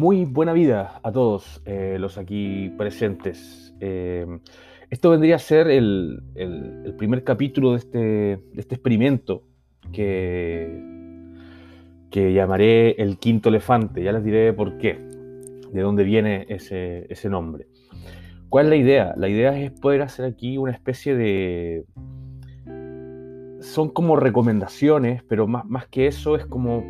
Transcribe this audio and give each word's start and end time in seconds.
Muy 0.00 0.24
buena 0.24 0.54
vida 0.54 0.98
a 1.02 1.12
todos 1.12 1.60
eh, 1.66 1.98
los 2.00 2.16
aquí 2.16 2.70
presentes. 2.78 3.74
Eh, 3.80 4.26
esto 4.88 5.10
vendría 5.10 5.36
a 5.36 5.38
ser 5.38 5.68
el, 5.68 6.22
primer 6.96 7.22
capítulo 7.22 7.72
de 7.72 7.76
este, 7.76 8.32
este 8.56 8.76
experimento 8.76 9.42
que, 9.92 10.82
que, 12.10 12.32
llamaré 12.32 12.92
el 12.92 13.18
quinto 13.18 13.50
elefante. 13.50 14.02
Ya 14.02 14.12
les 14.12 14.24
diré 14.24 14.54
por 14.54 14.78
qué, 14.78 14.94
de 15.70 15.82
dónde 15.82 16.04
viene 16.04 16.46
ese, 16.48 17.06
ese 17.12 17.28
nombre. 17.28 17.66
¿Cuál 18.48 18.64
es 18.64 18.70
la 18.70 18.76
idea? 18.76 19.14
La 19.18 19.28
idea 19.28 19.60
es 19.60 19.70
poder 19.70 20.00
hacer 20.00 20.24
aquí 20.24 20.56
una 20.56 20.72
especie 20.72 21.14
de... 21.14 21.84
Son 23.60 23.90
como 23.90 24.16
recomendaciones, 24.16 25.22
pero 25.24 25.46
más, 25.46 25.66
más 25.66 25.88
que 25.88 26.06
eso 26.06 26.36
es 26.36 26.46
como... 26.46 26.82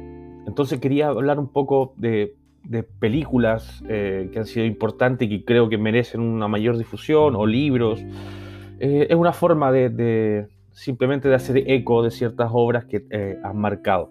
Entonces 0.47 0.79
quería 0.79 1.09
hablar 1.09 1.41
un 1.41 1.49
poco 1.49 1.93
de 1.97 2.37
de 2.65 2.83
películas 2.83 3.83
eh, 3.89 4.29
que 4.33 4.39
han 4.39 4.47
sido 4.47 4.67
importantes 4.67 5.27
y 5.27 5.39
que 5.39 5.45
creo 5.45 5.69
que 5.69 5.79
merecen 5.79 6.21
una 6.21 6.49
mayor 6.49 6.77
difusión, 6.77 7.35
o 7.37 7.47
libros. 7.47 8.01
Eh, 8.79 9.07
es 9.11 9.17
una 9.17 9.33
forma 9.33 9.73
de, 9.73 10.47
simplemente 10.73 11.29
de 11.29 11.35
hacer 11.35 11.59
eco 11.67 12.03
de 12.03 12.11
ciertas 12.11 12.51
obras 12.53 12.85
que 12.85 13.05
eh, 13.11 13.37
han 13.43 13.57
marcado, 13.57 14.11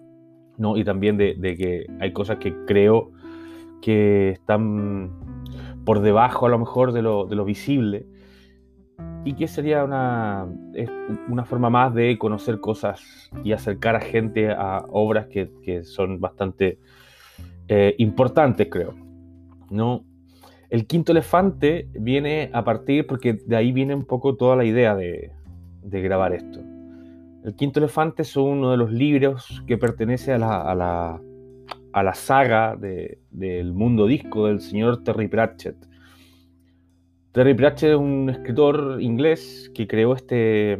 ¿no? 0.58 0.76
Y 0.76 0.84
también 0.84 1.16
de, 1.16 1.36
que 1.56 1.86
hay 2.00 2.12
cosas 2.12 2.38
que 2.38 2.54
creo 2.66 3.12
que 3.82 4.30
están 4.30 5.10
por 5.84 6.00
debajo 6.00 6.46
a 6.46 6.50
lo 6.50 6.58
mejor 6.58 6.92
de 6.92 7.02
lo, 7.02 7.26
de 7.26 7.36
lo 7.36 7.44
visible 7.44 8.06
y 9.24 9.32
que 9.34 9.48
sería 9.48 9.84
una, 9.84 10.46
una 11.28 11.44
forma 11.44 11.70
más 11.70 11.94
de 11.94 12.18
conocer 12.18 12.60
cosas 12.60 13.30
y 13.42 13.52
acercar 13.52 13.96
a 13.96 14.00
gente 14.00 14.50
a 14.50 14.84
obras 14.90 15.26
que, 15.26 15.50
que 15.62 15.84
son 15.84 16.20
bastante 16.20 16.78
eh, 17.72 17.94
importantes, 17.98 18.66
creo. 18.68 18.96
¿no? 19.70 20.04
El 20.70 20.88
quinto 20.88 21.12
elefante 21.12 21.88
viene 21.92 22.50
a 22.52 22.64
partir, 22.64 23.06
porque 23.06 23.34
de 23.34 23.56
ahí 23.56 23.70
viene 23.70 23.94
un 23.94 24.04
poco 24.04 24.34
toda 24.34 24.56
la 24.56 24.64
idea 24.64 24.96
de, 24.96 25.30
grabar 25.84 26.32
esto. 26.32 26.58
El 27.44 27.54
quinto 27.54 27.78
elefante 27.78 28.22
es 28.22 28.36
uno 28.36 28.72
de 28.72 28.76
los 28.76 28.90
libros 28.90 29.62
que 29.68 29.78
pertenece 29.78 30.32
a 30.32 30.38
la, 30.38 30.62
a 30.62 30.74
la, 30.74 31.20
a 31.92 32.02
la 32.02 32.14
saga 32.14 32.76
del 32.76 33.72
mundo 33.72 34.06
disco 34.06 34.48
del 34.48 34.60
señor 34.60 35.04
Terry 35.04 35.28
Pratchett. 35.28 35.76
Terry 37.30 37.54
Pratchett 37.54 37.90
es 37.90 37.96
un 37.96 38.30
escritor 38.30 38.98
inglés 39.00 39.70
que 39.76 39.86
creó 39.86 40.16
este, 40.16 40.76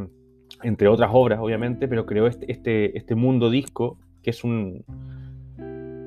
entre 0.64 0.88
otras 0.88 1.10
obras 1.12 1.38
obviamente, 1.40 1.86
pero 1.86 2.04
creó 2.04 2.26
este, 2.26 2.50
este, 2.50 2.98
este 2.98 3.14
mundo 3.14 3.48
disco, 3.48 3.96
que 4.22 4.30
es 4.30 4.42
un, 4.42 4.84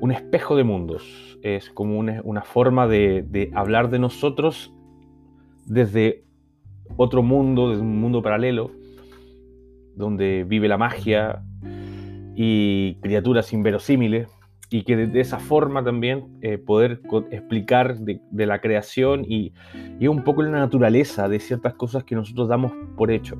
un 0.04 0.12
espejo 0.12 0.54
de 0.54 0.64
mundos, 0.64 1.38
es 1.40 1.70
como 1.70 1.98
una, 1.98 2.42
forma 2.42 2.86
de, 2.86 3.50
hablar 3.54 3.88
de 3.88 3.98
nosotros 3.98 4.70
desde 5.64 6.24
otro 6.98 7.22
mundo, 7.22 7.70
desde 7.70 7.80
un 7.80 8.02
mundo 8.02 8.20
paralelo, 8.20 8.70
donde 9.96 10.44
vive 10.46 10.68
la 10.68 10.76
magia 10.76 11.42
y 12.36 12.96
criaturas 12.96 13.50
inverosímiles, 13.54 14.28
y 14.68 14.82
que 14.82 14.94
de, 14.94 15.20
esa 15.22 15.38
forma 15.38 15.82
también 15.82 16.36
eh, 16.42 16.58
poder 16.58 17.00
explicar 17.30 17.96
de, 17.96 18.20
la 18.44 18.60
creación 18.60 19.24
y, 19.26 19.54
un 20.06 20.22
poco 20.22 20.42
la 20.42 20.50
naturaleza 20.50 21.30
de 21.30 21.40
ciertas 21.40 21.72
cosas 21.76 22.04
que 22.04 22.14
nosotros 22.14 22.46
damos 22.46 22.72
por 22.98 23.10
hecho, 23.10 23.38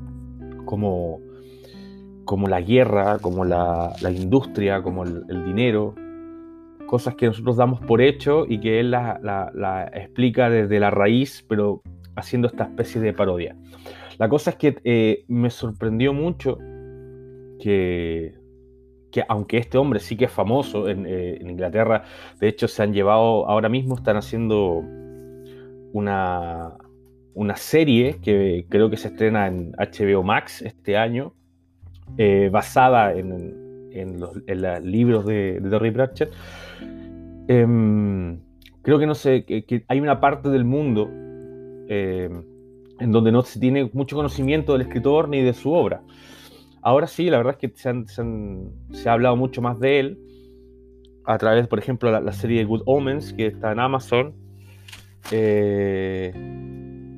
como, 0.65 1.19
como 2.23 2.47
la 2.47 2.59
guerra, 2.59 3.19
como 3.19 3.45
la, 3.45 3.93
industria, 4.09 4.81
como 4.81 5.03
el 5.03 5.45
dinero, 5.45 5.93
cosas 6.87 7.15
que 7.15 7.27
nosotros 7.27 7.57
damos 7.57 7.79
por 7.81 8.01
hecho 8.01 8.45
y 8.47 8.59
que 8.59 8.79
él 8.79 8.91
la, 8.91 9.91
explica 9.93 10.49
desde 10.49 10.79
la 10.79 10.91
raíz, 10.91 11.45
pero 11.47 11.81
haciendo 12.15 12.47
esta 12.47 12.65
especie 12.65 13.01
de 13.01 13.13
parodia. 13.13 13.55
La 14.17 14.29
cosa 14.29 14.51
es 14.51 14.55
que 14.55 14.77
eh, 14.83 15.25
me 15.27 15.49
sorprendió 15.49 16.13
mucho 16.13 16.57
que, 17.59 18.35
que, 19.11 19.23
aunque 19.27 19.57
este 19.57 19.77
hombre 19.77 19.99
sí 19.99 20.15
que 20.15 20.25
es 20.25 20.31
famoso 20.31 20.87
en, 20.87 21.05
eh, 21.05 21.37
en, 21.41 21.49
Inglaterra, 21.49 22.03
de 22.39 22.47
hecho 22.47 22.67
se 22.67 22.83
han 22.83 22.93
llevado, 22.93 23.47
ahora 23.49 23.67
mismo 23.67 23.95
están 23.95 24.15
haciendo 24.15 24.83
una, 25.91 26.77
una 27.33 27.55
serie 27.57 28.17
que 28.21 28.65
creo 28.69 28.89
que 28.89 28.97
se 28.97 29.09
estrena 29.09 29.47
en 29.47 29.73
HBO 29.73 30.23
Max 30.23 30.61
este 30.61 30.97
año, 30.97 31.33
eh, 32.17 32.49
basada 32.51 33.13
en, 33.13 33.64
en 33.95 34.19
los, 34.19 34.35
libros 34.83 35.25
de, 35.25 35.59
de 35.59 35.69
Terry 35.69 35.91
Pratchett, 35.91 36.31
em, 37.47 38.39
creo 38.81 38.99
que 38.99 39.05
no 39.05 39.15
sé, 39.15 39.45
que, 39.45 39.83
hay 39.87 39.99
una 39.99 40.19
parte 40.19 40.49
del 40.49 40.65
mundo 40.65 41.09
em, 41.87 42.43
en 42.99 43.11
donde 43.11 43.31
no 43.31 43.41
se 43.41 43.59
tiene 43.59 43.89
mucho 43.93 44.15
conocimiento 44.15 44.73
del 44.73 44.81
escritor 44.81 45.29
ni 45.29 45.41
de 45.41 45.53
su 45.53 45.71
obra. 45.71 46.01
Ahora 46.81 47.07
sí, 47.07 47.29
la 47.29 47.37
verdad 47.37 47.57
es 47.59 47.69
que 47.69 47.75
se, 47.75 49.09
ha 49.09 49.13
hablado 49.13 49.35
mucho 49.35 49.61
más 49.61 49.79
de 49.79 49.99
él 49.99 50.19
a 51.25 51.37
través, 51.37 51.67
por 51.67 51.79
ejemplo, 51.79 52.11
la, 52.11 52.21
la 52.21 52.31
serie 52.31 52.63
Good 52.63 52.83
Omens, 52.85 53.33
que 53.33 53.47
está 53.47 53.71
en 53.71 53.79
Amazon, 53.79 54.35
eh, 55.31 56.31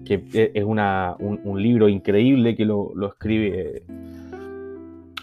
que 0.05 0.23
e, 0.33 0.51
es 0.53 0.63
un, 0.63 1.61
libro 1.61 1.89
increíble 1.89 2.55
que 2.55 2.63
lo 2.63 3.07
escribe 3.07 3.83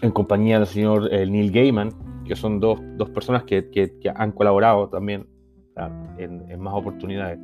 en 0.01 0.11
compañía 0.11 0.57
del 0.57 0.67
señor 0.67 1.09
eh, 1.11 1.25
Neil 1.25 1.51
Gaiman, 1.51 1.91
que 2.25 2.35
son 2.35 2.59
dos, 2.59 2.79
dos 2.97 3.09
personas 3.09 3.43
que, 3.43 3.69
que, 3.69 3.91
han 4.15 4.31
colaborado 4.31 4.89
también 4.89 5.27
en, 6.17 6.49
en, 6.49 6.59
más 6.59 6.73
oportunidades. 6.73 7.39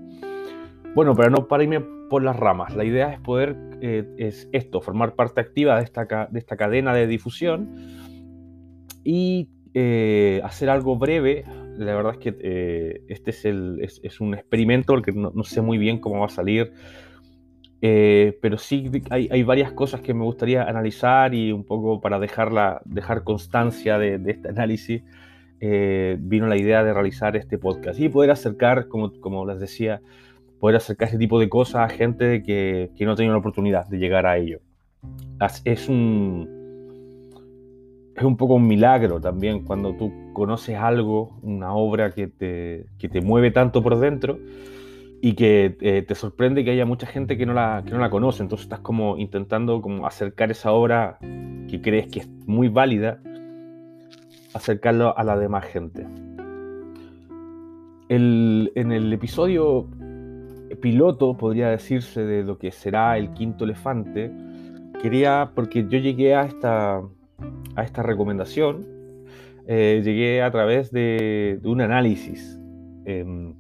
Bueno, 0.96 1.16
pero 1.16 1.30
no 1.30 1.48
para 1.48 1.64
irme 1.64 1.82
por 2.10 2.24
las 2.24 2.36
ramas, 2.36 2.76
la 2.76 2.84
idea 2.84 3.14
es 3.14 3.20
poder, 3.20 3.56
eh, 3.82 4.06
es 4.18 4.50
esto, 4.52 4.82
formar 4.82 5.16
parte 5.16 5.40
activa 5.40 5.78
de 5.78 5.84
esta, 5.84 6.06
de 6.30 6.40
esta 6.40 6.58
cadena 6.58 6.94
de 6.94 7.08
difusión 7.08 7.76
y 9.04 9.50
eh, 9.74 10.42
hacer 10.44 10.70
algo 10.70 10.98
breve. 10.98 11.46
La 11.78 11.96
verdad 11.96 12.14
es 12.14 12.18
que 12.18 13.04
este 13.08 13.32
es, 13.32 13.46
el, 13.46 13.80
es, 13.82 14.02
es, 14.04 14.20
un 14.20 14.34
experimento, 14.34 14.94
porque 14.94 15.14
no, 15.14 15.32
no 15.34 15.44
sé 15.44 15.62
muy 15.62 15.78
bien 15.78 16.00
cómo 16.00 16.20
va 16.20 16.26
a 16.26 16.30
salir 16.30 16.74
eh, 17.82 18.38
pero 18.42 18.60
sí 18.60 18.92
hay, 19.10 19.44
varias 19.44 19.72
cosas 19.72 20.02
que 20.02 20.14
me 20.14 20.24
gustaría 20.24 20.64
analizar 20.64 21.34
y 21.34 21.52
un 21.52 21.64
poco 21.64 22.00
para 22.00 22.20
dejarla, 22.20 22.82
dejar 22.86 23.24
constancia 23.24 23.98
de, 23.98 24.22
este 24.28 24.50
análisis, 24.50 25.02
eh, 25.60 26.18
vino 26.20 26.48
la 26.48 26.58
idea 26.58 26.84
de 26.84 26.94
realizar 26.94 27.36
este 27.36 27.58
podcast 27.58 28.00
y 28.00 28.10
poder 28.10 28.30
acercar, 28.30 28.88
como, 28.88 29.12
como 29.20 29.46
les 29.48 29.60
decía, 29.60 30.02
poder 30.60 30.76
acercar 30.76 31.08
este 31.08 31.18
tipo 31.18 31.40
de 31.40 31.50
cosas 31.50 31.92
a 31.92 31.96
gente 31.96 32.44
que, 32.44 32.92
que 32.96 33.06
no 33.06 33.16
tenido 33.16 33.34
la 33.34 33.40
oportunidad 33.40 33.88
de 33.88 33.98
llegar 33.98 34.28
a 34.28 34.38
ello. 34.38 34.60
Es 35.66 35.90
un, 35.90 36.48
es 38.16 38.24
un 38.24 38.38
poco 38.38 38.54
un 38.54 38.68
milagro 38.68 39.20
también 39.20 39.64
cuando 39.64 39.96
tú 39.96 40.12
conoces 40.34 40.78
algo, 40.78 41.40
una 41.42 41.74
obra 41.74 42.12
que 42.12 42.28
te, 42.28 42.86
que 43.00 43.10
te 43.10 43.22
mueve 43.22 43.50
tanto 43.50 43.82
por 43.82 44.00
dentro 44.00 44.38
y 45.22 45.34
que 45.34 45.78
eh, 45.82 46.02
te 46.02 46.16
sorprende 46.16 46.66
que 46.66 46.72
haya 46.72 46.86
mucha 46.86 47.06
gente 47.06 47.38
que 47.38 47.46
no, 47.46 47.54
la, 47.54 47.84
que 47.86 47.92
no 47.92 48.00
la 48.00 48.10
conoce. 48.10 48.42
Entonces 48.42 48.66
estás 48.66 48.80
como 48.80 49.18
intentando 49.18 49.82
como 49.82 50.08
acercar 50.08 50.50
esa 50.50 50.72
obra 50.72 51.20
que 51.70 51.80
crees 51.82 52.08
que 52.08 52.22
es 52.22 52.30
muy 52.48 52.70
válida, 52.70 53.22
acercarlo 54.54 55.16
a 55.16 55.24
la 55.24 55.38
demás 55.38 55.66
gente. 55.66 56.08
El, 58.10 58.72
en 58.76 58.92
el 58.92 59.14
episodio 59.14 59.88
piloto, 60.82 61.38
podría 61.38 61.70
decirse, 61.70 62.24
de 62.24 62.44
lo 62.44 62.58
que 62.58 62.72
será 62.72 63.18
el 63.18 63.32
quinto 63.32 63.66
elefante, 63.66 64.32
quería, 65.02 65.52
porque 65.54 65.86
yo 65.88 66.00
llegué 66.00 66.36
a 66.36 66.44
esta, 66.44 67.02
a 67.76 67.84
esta 67.84 68.04
recomendación, 68.04 68.86
eh, 69.68 70.02
llegué 70.04 70.42
a 70.42 70.52
través 70.52 70.92
de, 70.92 71.60
un 71.64 71.82
análisis. 71.82 72.60
Em, 73.06 73.54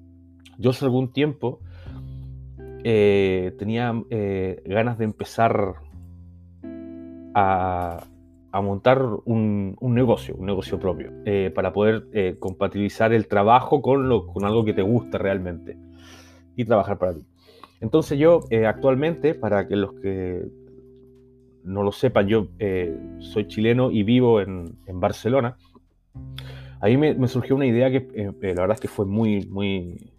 yo 0.62 0.70
hace 0.70 0.86
algún 0.86 1.12
tiempo 1.12 1.60
eh, 2.84 3.54
tenía 3.60 3.94
eh, 4.10 4.62
ganas 4.66 4.98
de 4.98 5.06
empezar 5.06 5.76
a, 7.34 8.04
montar 8.54 9.02
un, 9.26 9.78
negocio, 9.82 10.36
un 10.36 10.46
negocio 10.46 10.80
propio, 10.80 11.12
eh, 11.26 11.52
para 11.54 11.72
poder 11.74 12.38
compatibilizar 12.40 13.14
el 13.14 13.28
trabajo 13.28 13.82
con, 13.82 14.10
lo, 14.10 14.28
con 14.28 14.46
algo 14.46 14.66
que 14.66 14.74
te 14.74 14.82
gusta 14.82 15.18
realmente 15.18 15.78
y 16.56 16.66
trabajar 16.66 16.98
para 16.98 17.14
ti. 17.14 17.26
Entonces 17.80 18.20
yo 18.20 18.42
actualmente, 18.68 19.34
para 19.34 19.68
que 19.68 19.76
los 19.76 19.94
que 19.94 20.44
no 21.64 21.84
lo 21.84 21.92
sepan, 21.92 22.28
yo 22.28 22.48
soy 23.20 23.48
chileno 23.48 23.92
y 23.92 24.04
vivo 24.04 24.42
en, 24.42 24.76
Barcelona. 24.94 25.58
Ahí 26.82 26.98
me, 26.98 27.14
me, 27.14 27.28
surgió 27.28 27.56
una 27.56 27.66
idea 27.66 27.90
que 27.90 28.08
la 28.42 28.62
verdad 28.62 28.72
es 28.72 28.82
que 28.82 28.88
fue 28.88 29.06
muy, 29.06 29.48
muy, 29.48 30.12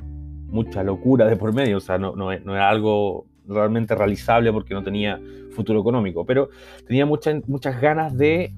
mucha 0.53 0.85
locura 0.85 1.27
de 1.27 1.37
por 1.37 1.53
medio, 1.53 1.79
o 1.79 1.81
sea, 1.81 1.99
no, 1.99 2.15
no, 2.15 2.31
era 2.31 2.69
algo 2.69 3.27
realmente 3.49 3.95
realizable 3.95 4.53
porque 4.53 4.75
no 4.75 4.85
tenía 4.85 5.21
futuro 5.51 5.81
económico, 5.81 6.25
pero 6.25 6.51
tenía 6.87 7.05
muchas 7.07 7.47
muchas 7.49 7.81
ganas 7.81 8.17
de 8.17 8.53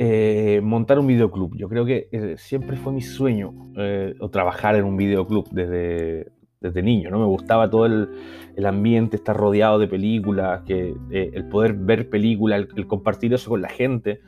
eh, 0.00 0.60
montar 0.62 0.98
un 1.00 1.08
videoclub. 1.08 1.56
Yo 1.56 1.68
creo 1.68 1.84
que 1.84 2.08
eh, 2.12 2.36
siempre 2.38 2.76
fue 2.76 2.92
mi 2.92 3.02
sueño 3.02 3.52
eh, 3.76 4.14
o 4.20 4.28
trabajar 4.30 4.76
en 4.76 4.84
un 4.84 4.96
videoclub 4.96 5.48
desde, 5.50 6.30
desde 6.60 6.82
niño. 6.82 7.10
¿no? 7.10 7.18
Me 7.18 7.26
gustaba 7.26 7.68
todo 7.68 7.86
el, 7.86 8.08
el 8.54 8.66
ambiente, 8.66 9.16
estar 9.16 9.36
rodeado 9.36 9.80
de 9.80 9.88
películas, 9.88 10.62
que, 10.64 10.94
el 11.10 11.48
poder 11.48 11.72
ver 11.74 12.08
películas, 12.08 12.66
el, 12.76 12.86
compartir 12.86 13.34
eso 13.34 13.50
con 13.50 13.60
la 13.60 13.68
gente. 13.68 14.20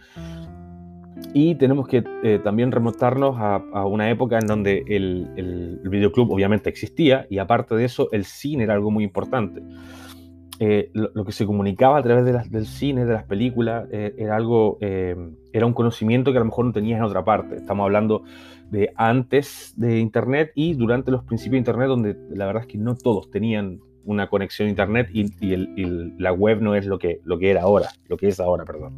Y 1.33 1.55
tenemos 1.55 1.87
que 1.87 2.03
también 2.43 2.73
remontarnos 2.73 3.37
a, 3.39 3.87
una 3.87 4.11
época 4.11 4.39
en 4.39 4.47
donde 4.47 4.85
el, 4.89 5.29
el, 5.37 5.89
videoclub 5.89 6.33
obviamente 6.33 6.69
existía 6.69 7.27
y 7.31 7.39
aparte 7.39 7.75
de 7.77 7.85
eso 7.85 8.09
el 8.11 8.25
cine 8.25 8.65
era 8.65 8.75
algo 8.75 8.91
muy 8.91 9.05
importante. 9.05 9.63
Eh, 10.63 10.91
lo, 10.93 11.25
que 11.25 11.33
se 11.33 11.47
comunicaba 11.47 11.97
a 11.97 12.03
través 12.03 12.51
del 12.51 12.67
cine, 12.67 13.07
de 13.07 13.15
las 13.15 13.25
películas, 13.25 13.89
eh, 13.93 14.15
era 14.19 14.37
algo, 14.37 14.77
eh, 14.83 15.17
era 15.55 15.65
un 15.65 15.73
conocimiento 15.73 16.33
que 16.33 16.37
a 16.37 16.41
lo 16.41 16.45
mejor 16.45 16.67
no 16.67 16.73
tenías 16.73 16.99
en 16.99 17.05
otra 17.05 17.25
parte. 17.25 17.57
Estamos 17.57 17.85
hablando 17.85 18.25
de 18.71 18.93
antes 18.95 19.73
de 19.79 20.01
Internet 20.01 20.53
y 20.55 20.75
durante 20.75 21.13
los 21.13 21.25
principios 21.25 21.53
de 21.53 21.59
Internet, 21.61 21.89
donde 21.89 22.15
la 22.29 22.45
verdad 22.45 22.65
es 22.65 22.69
que 22.69 22.77
no 22.77 22.95
todos 22.95 23.31
tenían 23.31 23.81
una 24.05 24.29
conexión 24.29 24.67
a 24.67 24.71
Internet 24.71 25.09
y, 25.15 25.25
la 26.19 26.35
web 26.35 26.61
no 26.61 26.75
es 26.75 26.85
lo 26.85 26.99
que, 26.99 27.21
lo 27.25 27.39
que 27.39 27.51
era 27.51 27.63
ahora, 27.63 27.89
lo 28.09 28.19
que 28.19 28.29
es 28.29 28.39
ahora, 28.39 28.67
perdón. 28.67 28.97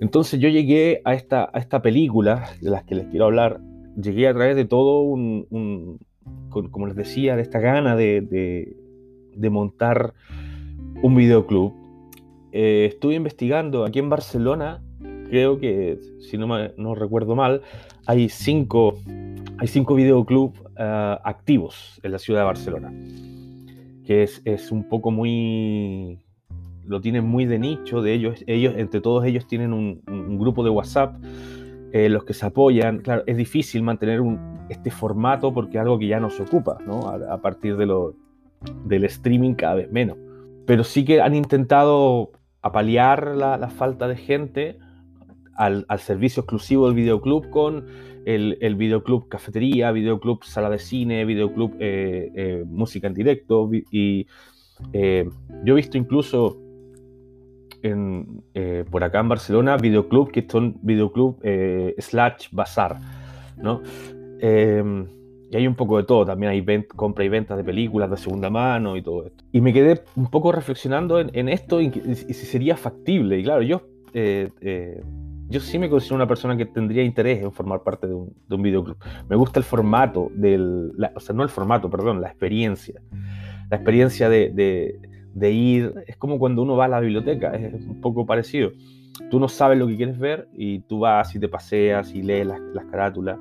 Entonces 0.00 0.40
yo 0.40 0.48
llegué 0.48 1.02
a 1.04 1.14
esta, 1.14 1.50
a 1.52 1.58
esta 1.58 1.82
película 1.82 2.50
de 2.60 2.70
las 2.70 2.84
que 2.84 2.94
les 2.94 3.06
quiero 3.06 3.26
hablar, 3.26 3.60
llegué 4.00 4.28
a 4.28 4.34
través 4.34 4.56
de 4.56 4.64
todo 4.64 5.02
un, 5.02 5.98
como 6.48 6.86
les 6.86 6.96
decía, 6.96 7.36
de 7.36 7.42
esta 7.42 7.60
gana 7.60 7.96
de 7.96 8.76
de 9.34 9.50
montar 9.50 10.14
un 11.02 11.14
videoclub. 11.14 11.72
Eh, 12.52 12.86
estuve 12.88 13.14
investigando 13.14 13.84
aquí 13.84 13.98
en 13.98 14.08
Barcelona, 14.08 14.82
creo 15.28 15.58
que, 15.58 15.98
si 16.20 16.36
no, 16.36 16.46
no 16.76 16.94
recuerdo 16.94 17.34
mal, 17.36 17.62
hay 18.06 18.28
cinco, 18.28 18.94
hay 19.58 19.68
cinco 19.68 19.94
videoclubs 19.94 20.60
eh, 20.78 21.16
activos 21.24 22.00
en 22.02 22.12
la 22.12 22.18
ciudad 22.18 22.40
de 22.40 22.46
Barcelona, 22.46 22.92
que 24.04 24.24
es, 24.24 24.42
es, 24.44 24.72
un 24.72 24.88
poco 24.88 25.10
muy... 25.10 26.18
lo 26.86 27.00
tienen 27.00 27.24
muy 27.24 27.46
de 27.46 27.58
nicho, 27.58 28.02
de 28.02 28.12
ellos, 28.14 28.44
ellos 28.46 28.74
entre 28.76 29.00
todos 29.00 29.24
ellos 29.24 29.46
tienen 29.46 29.72
un, 29.72 30.38
grupo 30.38 30.64
de 30.64 30.70
WhatsApp, 30.70 31.16
eh, 31.92 32.08
los 32.08 32.24
que 32.24 32.34
se 32.34 32.46
apoyan. 32.46 32.98
Claro, 32.98 33.22
es 33.26 33.36
difícil 33.36 33.82
mantener 33.82 34.20
este 34.68 34.90
formato 34.90 35.52
porque 35.52 35.78
es 35.78 35.82
algo 35.82 35.98
que 35.98 36.06
ya 36.06 36.20
no 36.20 36.30
se 36.30 36.42
ocupa, 36.42 36.78
¿no? 36.86 37.08
A, 37.08 37.34
a 37.34 37.40
partir 37.40 37.76
de, 37.76 37.86
lo, 37.86 38.14
del 38.84 39.04
streaming 39.04 39.54
cada 39.54 39.74
vez 39.74 39.90
menos. 39.90 40.16
Pero 40.66 40.84
sí 40.84 41.04
que 41.04 41.20
han 41.20 41.34
intentado 41.34 42.30
apalear 42.62 43.36
la, 43.36 43.68
falta 43.68 44.08
de 44.08 44.16
gente 44.16 44.78
al, 45.54 45.84
servicio 45.98 46.42
exclusivo 46.42 46.86
del 46.86 46.94
videoclub 46.94 47.50
con 47.50 47.86
el, 48.24 48.58
el, 48.60 48.74
videoclub 48.76 49.28
cafetería, 49.28 49.92
videoclub 49.92 50.44
sala 50.44 50.70
de 50.70 50.78
cine, 50.78 51.24
videoclub 51.24 51.74
eh, 51.80 52.30
eh, 52.34 52.64
música 52.66 53.06
en 53.06 53.14
directo. 53.14 53.70
Y 53.90 54.26
eh, 54.92 55.28
yo 55.64 55.74
he 55.74 55.76
visto 55.76 55.98
incluso 55.98 56.58
por 58.90 59.04
acá 59.04 59.20
en 59.20 59.28
Barcelona 59.28 59.76
videoclub 59.76 60.30
que 60.30 60.46
son 60.48 60.76
videoclub 60.82 61.40
slash 61.98 62.48
bazar, 62.52 62.98
¿no? 63.56 63.82
Y 65.50 65.56
hay 65.56 65.66
un 65.66 65.74
poco 65.74 65.96
de 65.96 66.04
todo, 66.04 66.24
también 66.24 66.52
hay 66.52 66.84
compra 66.94 67.24
y 67.24 67.28
ventas 67.28 67.56
de 67.56 67.64
películas 67.64 68.08
de 68.08 68.16
segunda 68.16 68.48
mano 68.50 68.96
y 68.96 69.02
todo 69.02 69.26
esto. 69.26 69.44
Y 69.50 69.60
me 69.60 69.72
quedé 69.72 70.04
un 70.14 70.28
poco 70.30 70.52
reflexionando 70.52 71.18
en, 71.18 71.48
esto 71.48 71.80
y, 71.80 71.90
si 71.90 72.32
sería 72.34 72.76
factible. 72.76 73.40
Y 73.40 73.42
claro, 73.42 73.62
yo, 73.62 73.82
eh, 74.14 74.48
eh, 74.60 75.02
yo 75.48 75.58
sí 75.58 75.76
me 75.80 75.90
considero 75.90 76.14
una 76.14 76.28
persona 76.28 76.56
que 76.56 76.66
tendría 76.66 77.02
interés 77.02 77.42
en 77.42 77.50
formar 77.50 77.82
parte 77.82 78.06
de 78.06 78.14
un, 78.14 78.32
de 78.46 78.54
un 78.54 78.62
videoclub. 78.62 78.96
Me 79.28 79.34
gusta 79.34 79.58
el 79.58 79.64
formato, 79.64 80.30
del, 80.34 80.92
o 81.16 81.18
sea, 81.18 81.34
no 81.34 81.42
el 81.42 81.48
formato, 81.48 81.90
perdón, 81.90 82.20
la 82.20 82.28
experiencia. 82.28 83.02
La 83.70 83.76
experiencia 83.76 84.28
de, 84.28 84.50
de, 84.50 85.00
ir, 85.50 85.94
es 86.06 86.16
como 86.16 86.38
cuando 86.38 86.62
uno 86.62 86.76
va 86.76 86.86
a 86.86 86.88
la 86.88 87.00
biblioteca, 87.00 87.54
es 87.54 87.86
un 87.86 88.00
poco 88.00 88.26
parecido. 88.26 88.72
Tú 89.30 89.38
no 89.38 89.48
sabes 89.48 89.78
lo 89.78 89.86
que 89.86 89.96
quieres 89.96 90.18
ver 90.18 90.48
y 90.54 90.80
tú 90.80 91.00
vas 91.00 91.34
y 91.34 91.40
te 91.40 91.48
paseas 91.48 92.14
y 92.14 92.22
lees 92.22 92.46
las, 92.46 92.60
las 92.74 92.84
carátulas 92.86 93.38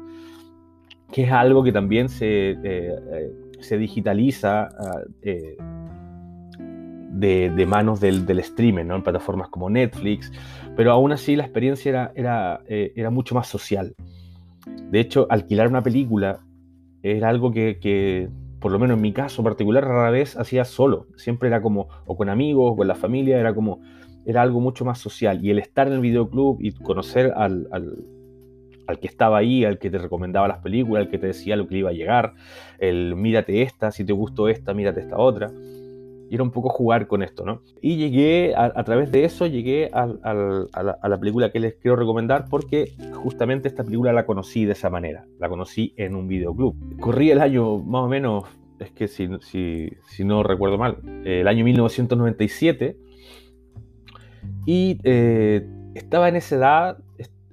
que 1.11 1.23
es 1.23 1.31
algo 1.31 1.63
que 1.63 1.71
también 1.71 2.09
se, 2.09 2.51
eh, 2.51 2.57
eh, 2.63 3.31
se 3.59 3.77
digitaliza 3.77 4.63
ah, 4.67 5.01
eh, 5.21 5.57
de, 7.11 7.65
manos 7.67 7.99
del, 7.99 8.25
del, 8.25 8.39
streaming, 8.39 8.85
¿no? 8.85 8.95
en 8.95 9.03
plataformas 9.03 9.49
como 9.49 9.69
Netflix, 9.69 10.31
pero 10.75 10.91
aún 10.91 11.11
así 11.11 11.35
la 11.35 11.43
experiencia 11.43 11.89
era, 11.89 12.11
era, 12.15 12.61
era 12.67 13.09
mucho 13.09 13.35
más 13.35 13.47
social. 13.47 13.93
De 14.89 14.99
hecho, 14.99 15.27
alquilar 15.29 15.67
una 15.67 15.83
película 15.83 16.39
era 17.03 17.29
algo 17.29 17.51
que, 17.51 18.29
por 18.59 18.71
lo 18.71 18.79
menos 18.79 18.97
en 18.97 19.01
mi 19.01 19.13
caso 19.13 19.43
particular, 19.43 19.85
rara 19.85 20.11
vez 20.11 20.37
hacía 20.37 20.65
solo. 20.65 21.07
Siempre 21.15 21.47
era 21.47 21.61
como, 21.61 21.87
o 22.05 22.17
con 22.17 22.29
amigos, 22.29 22.73
o 22.73 22.75
con 22.75 22.87
la 22.87 22.95
familia, 22.95 23.39
era 23.39 23.53
como, 23.53 23.81
era 24.25 24.41
algo 24.41 24.59
mucho 24.59 24.85
más 24.85 24.99
social. 24.99 25.43
Y 25.43 25.49
el 25.49 25.59
estar 25.59 25.87
en 25.87 25.93
el 25.93 25.99
videoclub 26.01 26.57
y 26.59 26.71
conocer 26.71 27.33
al, 27.35 27.67
al 27.71 27.97
al 28.89 28.99
que 28.99 29.05
estaba 29.05 29.37
ahí, 29.37 29.65
al 29.65 29.77
que 29.77 29.91
te 29.91 29.99
recomendaba 29.99 30.47
las 30.47 30.63
películas, 30.63 31.05
al 31.05 31.11
que 31.11 31.19
te 31.19 31.27
decía 31.27 31.55
lo 31.55 31.67
que 31.67 31.77
iba 31.77 31.91
a 31.91 31.93
llegar, 31.93 32.33
el 32.79 33.15
mírate 33.15 33.61
esta, 33.61 33.91
si 33.91 34.03
te 34.03 34.13
gustó 34.13 34.49
esta, 34.49 34.73
mírate 34.73 35.01
esta 35.01 35.17
otra. 35.17 35.51
Y 36.29 36.35
era 36.35 36.43
un 36.43 36.51
poco 36.51 36.69
jugar 36.69 37.07
con 37.07 37.23
esto, 37.23 37.43
¿no? 37.43 37.63
Y 37.81 37.97
llegué, 37.97 38.53
a, 38.55 38.83
través 38.83 39.11
de 39.11 39.25
eso, 39.25 39.47
llegué 39.47 39.89
a, 39.91 40.05
la, 40.05 41.19
película 41.19 41.51
que 41.51 41.59
les 41.59 41.75
quiero 41.75 41.95
recomendar 41.95 42.45
porque 42.49 42.93
justamente 43.13 43.67
esta 43.67 43.83
película 43.83 44.13
la 44.13 44.25
conocí 44.25 44.65
de 44.65 44.73
esa 44.73 44.89
manera. 44.89 45.25
La 45.39 45.49
conocí 45.49 45.93
en 45.97 46.15
un 46.15 46.27
videoclub. 46.27 46.99
Corrí 46.99 47.31
el 47.31 47.41
año 47.41 47.79
más 47.79 48.03
o 48.03 48.07
menos, 48.07 48.43
es 48.79 48.91
que 48.91 49.07
si, 49.07 49.27
si, 49.41 50.23
no 50.23 50.43
recuerdo 50.43 50.77
mal, 50.77 50.97
el 51.25 51.47
año 51.47 51.65
1997. 51.65 52.95
Y 54.65 54.99
eh, 55.03 55.67
estaba 55.95 56.29
en 56.29 56.35
esa 56.35 56.55
edad, 56.55 56.97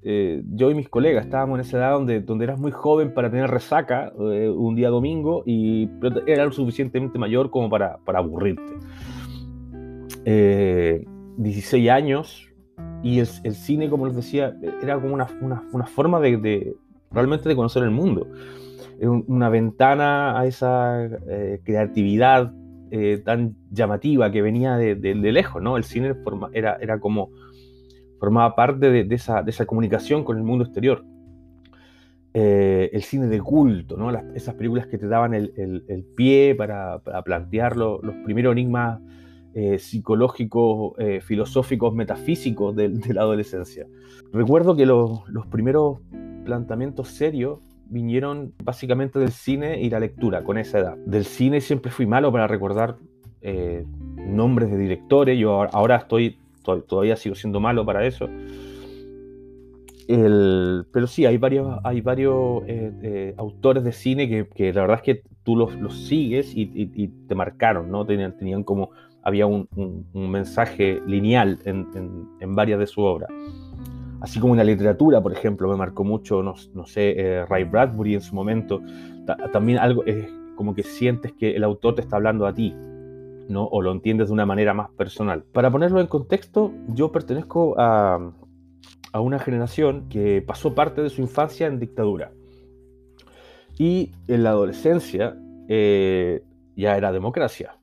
eh, 0.08 0.40
yo 0.52 0.70
y 0.70 0.74
mis 0.76 0.88
colegas 0.88 1.24
estábamos 1.24 1.58
en 1.58 1.66
esa 1.66 1.78
edad 1.78 1.90
donde, 1.90 2.20
donde 2.20 2.44
eras 2.44 2.60
muy 2.60 2.70
joven 2.70 3.12
para 3.12 3.28
tener 3.28 3.50
resaca 3.50 4.12
eh, 4.16 4.48
un 4.48 4.76
día 4.76 4.88
domingo 4.88 5.42
y 5.44 5.90
era 6.28 6.44
lo 6.44 6.52
suficientemente 6.52 7.18
mayor 7.18 7.50
como 7.50 7.68
para, 7.68 7.98
para 8.04 8.20
aburrirte. 8.20 8.72
16 10.24 11.74
eh, 11.84 11.90
años 11.90 12.48
y 13.02 13.18
el, 13.18 13.26
el, 13.42 13.54
cine, 13.56 13.90
como 13.90 14.06
les 14.06 14.14
decía, 14.14 14.56
era 14.80 14.94
como 14.94 15.12
una, 15.12 15.26
una, 15.40 15.64
una 15.72 15.86
forma 15.86 16.20
de, 16.20 16.36
de, 16.36 16.76
realmente 17.10 17.48
de 17.48 17.56
conocer 17.56 17.82
el 17.82 17.90
mundo. 17.90 18.28
Una 19.00 19.48
ventana 19.48 20.38
a 20.38 20.46
esa 20.46 21.08
creatividad 21.64 22.52
tan 23.24 23.56
llamativa 23.72 24.30
que 24.30 24.40
venía 24.40 24.76
de, 24.76 24.94
de, 24.94 25.32
lejos, 25.32 25.60
¿no? 25.60 25.76
El 25.76 25.82
cine 25.82 26.14
era, 26.52 26.76
era 26.80 27.00
como 27.00 27.30
formaba 28.18 28.54
parte 28.54 28.90
de, 28.90 29.14
esa, 29.14 29.66
comunicación 29.66 30.24
con 30.24 30.36
el 30.36 30.42
mundo 30.42 30.64
exterior. 30.64 31.04
Eh, 32.34 32.90
el 32.92 33.02
cine 33.02 33.28
de 33.28 33.40
culto, 33.40 33.96
¿no? 33.96 34.10
esas 34.34 34.54
películas 34.56 34.86
que 34.86 34.98
te 34.98 35.08
daban 35.08 35.32
el, 35.32 36.06
pie 36.14 36.54
para, 36.54 37.00
plantear 37.24 37.76
los 37.76 38.00
primeros 38.24 38.52
enigmas 38.52 39.00
eh, 39.54 39.78
psicológicos, 39.78 40.92
eh, 40.98 41.22
filosóficos, 41.22 41.94
metafísicos 41.94 42.76
de, 42.76 42.90
la 43.08 43.22
adolescencia. 43.22 43.86
Recuerdo 44.30 44.76
que 44.76 44.84
los 44.84 45.46
primeros 45.50 46.00
planteamientos 46.44 47.08
serios 47.08 47.60
vinieron 47.88 48.52
básicamente 48.62 49.18
del 49.18 49.30
cine 49.30 49.80
y 49.80 49.88
la 49.88 50.00
lectura 50.00 50.44
con 50.44 50.58
esa 50.58 50.80
edad. 50.80 50.96
Del 51.06 51.24
cine 51.24 51.62
siempre 51.62 51.90
fui 51.90 52.04
malo 52.04 52.30
para 52.30 52.46
recordar 52.46 52.96
nombres 54.18 54.70
de 54.70 54.76
directores. 54.76 55.38
Yo 55.38 55.62
ahora 55.72 55.96
estoy 55.96 56.38
todavía 56.86 57.16
sigo 57.16 57.34
siendo 57.34 57.60
malo 57.60 57.84
para 57.84 58.06
eso. 58.06 58.28
pero 60.06 61.06
sí, 61.06 61.26
hay 61.26 61.38
varios, 61.38 61.78
hay 61.84 62.00
varios 62.00 62.62
eh, 62.66 62.92
eh, 63.02 63.34
autores 63.36 63.84
de 63.84 63.92
cine 63.92 64.28
que, 64.28 64.72
la 64.72 64.82
verdad 64.82 64.96
es 64.96 65.02
que 65.02 65.22
tú 65.42 65.56
los, 65.56 65.72
sigues 66.06 66.52
y, 66.54 67.08
te 67.28 67.34
marcaron, 67.34 67.90
¿no? 67.90 68.04
Tenían, 68.04 68.36
tenían 68.36 68.64
como, 68.64 68.90
había 69.22 69.46
un, 69.46 69.68
mensaje 70.12 71.00
lineal 71.06 71.58
en, 71.64 72.54
varias 72.54 72.78
de 72.78 72.86
su 72.86 73.02
obra. 73.02 73.26
Así 74.20 74.40
como 74.40 74.54
en 74.54 74.58
la 74.58 74.64
literatura, 74.64 75.22
por 75.22 75.32
ejemplo, 75.32 75.68
me 75.68 75.76
marcó 75.76 76.02
mucho, 76.02 76.42
no, 76.42 76.86
sé, 76.86 77.14
eh, 77.16 77.46
Ray 77.46 77.64
Bradbury 77.64 78.14
en 78.14 78.20
su 78.22 78.34
momento. 78.34 78.80
también 79.52 79.78
algo, 79.78 80.04
es 80.04 80.26
como 80.56 80.74
que 80.74 80.82
sientes 80.82 81.32
que 81.32 81.54
el 81.54 81.62
autor 81.62 81.94
te 81.94 82.00
está 82.00 82.16
hablando 82.16 82.46
a 82.46 82.54
ti, 82.54 82.74
¿no? 83.48 83.66
o 83.66 83.82
lo 83.82 83.92
entiendes 83.92 84.28
de 84.28 84.34
una 84.34 84.46
manera 84.46 84.74
más 84.74 84.90
personal. 84.90 85.44
Para 85.52 85.70
ponerlo 85.70 86.00
en 86.00 86.06
contexto, 86.06 86.72
yo 86.88 87.12
pertenezco 87.12 87.74
a, 87.78 88.32
una 89.14 89.38
generación 89.38 90.08
que 90.10 90.42
pasó 90.42 90.74
parte 90.74 91.00
de 91.00 91.08
su 91.08 91.22
infancia 91.22 91.66
en 91.66 91.80
dictadura. 91.80 92.32
Y 93.78 94.12
en 94.28 94.42
la 94.42 94.50
adolescencia 94.50 95.36
eh, 95.68 96.42
ya 96.76 96.96
era 96.98 97.12
democracia. 97.12 97.78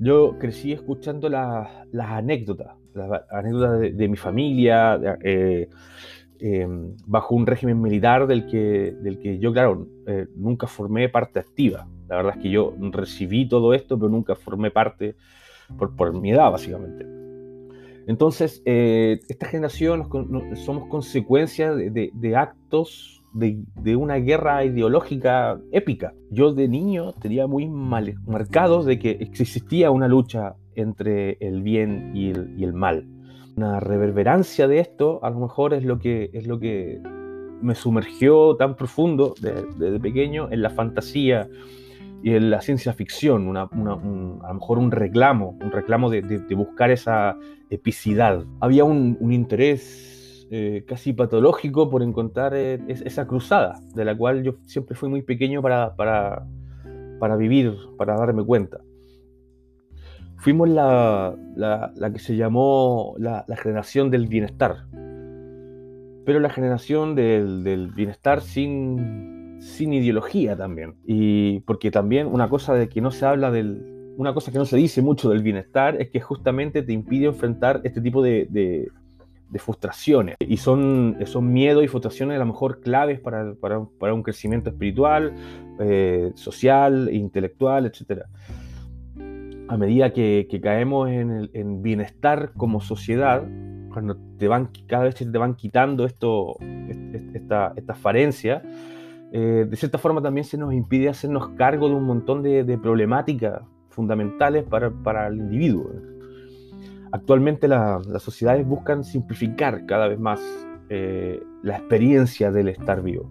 Yo 0.00 0.36
crecí 0.38 0.72
escuchando 0.72 1.28
las 1.28 1.68
anécdotas 1.94 2.74
anécdotas 3.30 3.80
de, 3.80 4.08
mi 4.08 4.16
familia, 4.16 4.98
eh, 5.22 5.68
em, 6.38 6.96
bajo 7.06 7.34
un 7.34 7.46
régimen 7.46 7.80
militar 7.80 8.26
del 8.26 8.46
que, 8.46 8.94
del 9.02 9.18
que 9.18 9.38
yo, 9.38 9.52
claro, 9.52 9.86
eh, 10.06 10.26
nunca 10.36 10.66
formé 10.66 11.08
parte 11.08 11.38
activa. 11.38 11.86
La 12.08 12.16
verdad 12.16 12.34
es 12.36 12.42
que 12.42 12.50
yo 12.50 12.74
recibí 12.92 13.48
todo 13.48 13.74
esto, 13.74 13.98
pero 13.98 14.08
nunca 14.08 14.34
formé 14.34 14.70
parte 14.70 15.16
por, 15.78 15.96
por 15.96 16.12
mi 16.12 16.30
edad, 16.30 16.50
básicamente. 16.50 17.16
Entonces, 18.06 18.62
eh, 18.64 19.20
esta 19.28 19.46
generación 19.46 20.08
somos 20.64 20.88
consecuencia 20.88 21.74
de, 21.74 22.36
actos 22.36 23.22
de, 23.34 23.96
una 23.96 24.16
guerra 24.16 24.64
ideológica 24.64 25.60
épica. 25.72 26.14
Yo 26.30 26.52
de 26.52 26.68
niño 26.68 27.12
tenía 27.14 27.48
muy 27.48 27.68
mal, 27.68 28.14
marcado 28.24 28.84
de 28.84 29.00
que 29.00 29.10
existía 29.10 29.90
una 29.90 30.06
lucha 30.06 30.54
entre 30.76 31.36
el 31.40 31.62
bien 31.62 32.12
y 32.14 32.30
el, 32.62 32.72
mal. 32.72 33.08
Una 33.56 33.80
reverberancia 33.80 34.68
de 34.68 34.78
esto 34.78 35.18
a 35.24 35.30
lo 35.30 35.40
mejor 35.40 35.74
es 35.74 35.82
lo 35.82 35.98
que, 35.98 36.30
es 36.32 36.46
lo 36.46 36.60
que 36.60 37.00
me 37.60 37.74
sumergió 37.74 38.54
tan 38.54 38.76
profundo 38.76 39.34
desde 39.40 39.98
pequeño 39.98 40.48
en 40.52 40.62
la 40.62 40.70
fantasía, 40.70 41.48
y 42.22 42.34
en 42.34 42.50
la 42.50 42.60
ciencia 42.60 42.92
ficción, 42.92 43.46
una, 43.46 43.62
a 43.62 43.68
lo 43.76 44.54
mejor 44.54 44.78
un 44.78 44.90
reclamo, 44.90 45.56
un 45.60 45.70
reclamo 45.70 46.10
de, 46.10 46.20
buscar 46.56 46.90
esa 46.90 47.36
epicidad. 47.70 48.44
Había 48.60 48.84
un, 48.84 49.18
interés 49.32 50.46
eh, 50.50 50.84
casi 50.86 51.12
patológico 51.12 51.90
por 51.90 52.02
encontrar 52.02 52.54
eh, 52.54 52.80
esa 52.88 53.26
cruzada, 53.26 53.80
de 53.94 54.04
la 54.04 54.16
cual 54.16 54.42
yo 54.42 54.56
siempre 54.64 54.96
fui 54.96 55.08
muy 55.08 55.22
pequeño 55.22 55.62
para, 55.62 55.94
para, 55.94 56.46
para 57.20 57.36
vivir, 57.36 57.76
para 57.96 58.16
darme 58.16 58.44
cuenta. 58.44 58.80
Fuimos 60.38 60.68
la, 60.68 61.34
la, 61.54 61.92
la 61.96 62.12
que 62.12 62.18
se 62.18 62.36
llamó 62.36 63.14
la, 63.18 63.44
generación 63.56 64.10
del 64.10 64.26
bienestar, 64.26 64.86
pero 66.24 66.40
la 66.40 66.50
generación 66.50 67.14
del, 67.14 67.62
del 67.62 67.88
bienestar 67.92 68.40
sin, 68.42 69.35
sin 69.66 69.92
ideología 69.92 70.56
también. 70.56 70.94
Y 71.04 71.60
porque 71.60 71.90
también 71.90 72.28
una 72.28 72.48
cosa 72.48 72.74
de 72.74 72.88
que 72.88 73.00
no 73.00 73.10
se 73.10 73.26
habla 73.26 73.50
del. 73.50 73.94
Una 74.16 74.32
cosa 74.32 74.50
que 74.50 74.58
no 74.58 74.64
se 74.64 74.78
dice 74.78 75.02
mucho 75.02 75.28
del 75.28 75.42
bienestar 75.42 76.00
es 76.00 76.08
que 76.08 76.20
justamente 76.20 76.82
te 76.82 76.92
impide 76.94 77.26
enfrentar 77.26 77.82
este 77.84 78.00
tipo 78.00 78.22
de, 78.22 78.90
frustraciones. 79.58 80.36
Y 80.40 80.56
son, 80.56 81.18
son 81.26 81.52
miedos 81.52 81.84
y 81.84 81.88
frustraciones 81.88 82.36
a 82.36 82.38
lo 82.38 82.46
mejor 82.46 82.80
claves 82.80 83.20
para, 83.20 83.54
para, 83.54 84.14
un 84.14 84.22
crecimiento 84.22 84.70
espiritual, 84.70 85.34
eh, 85.80 86.32
social, 86.34 87.10
intelectual, 87.12 87.84
etc. 87.86 88.22
A 89.68 89.76
medida 89.76 90.14
que, 90.14 90.60
caemos 90.62 91.10
en, 91.10 91.30
el, 91.30 91.50
en, 91.52 91.82
bienestar 91.82 92.52
como 92.56 92.80
sociedad, 92.80 93.42
cuando 93.92 94.16
te 94.38 94.48
van, 94.48 94.70
cada 94.86 95.04
vez 95.04 95.14
te 95.14 95.26
van 95.26 95.56
quitando 95.56 96.06
esto, 96.06 96.56
esta, 97.34 97.74
esta 97.76 97.94
falencia, 97.94 98.62
eh, 99.32 99.66
de 99.68 99.76
cierta 99.76 99.98
forma 99.98 100.22
también 100.22 100.44
se 100.44 100.56
nos 100.56 100.72
impide 100.72 101.08
hacernos 101.08 101.48
cargo 101.50 101.88
de 101.88 101.94
un 101.94 102.04
montón 102.04 102.42
de, 102.42 102.78
problemáticas 102.78 103.62
fundamentales 103.90 104.64
para, 104.64 105.26
el 105.26 105.36
individuo. 105.38 105.90
Actualmente 107.12 107.66
las 107.66 108.22
sociedades 108.22 108.66
buscan 108.66 109.04
simplificar 109.04 109.86
cada 109.86 110.08
vez 110.08 110.18
más 110.18 110.40
eh, 110.88 111.42
la 111.62 111.76
experiencia 111.78 112.52
del 112.52 112.68
estar 112.68 113.02
vivo, 113.02 113.28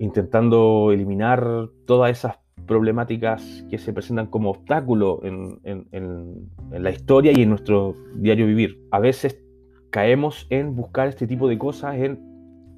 intentando 0.00 0.90
eliminar 0.92 1.68
todas 1.86 2.10
esas 2.10 2.38
problemáticas 2.66 3.64
que 3.70 3.78
se 3.78 3.92
presentan 3.92 4.26
como 4.26 4.50
obstáculos 4.50 5.20
en, 5.22 6.50
la 6.70 6.90
historia 6.90 7.32
y 7.34 7.42
en 7.42 7.50
nuestro 7.50 7.94
diario 8.16 8.46
vivir. 8.46 8.80
A 8.90 8.98
veces 8.98 9.42
caemos 9.90 10.46
en 10.50 10.76
buscar 10.76 11.08
este 11.08 11.26
tipo 11.26 11.48
de 11.48 11.58
cosas 11.58 11.96
en 11.96 12.20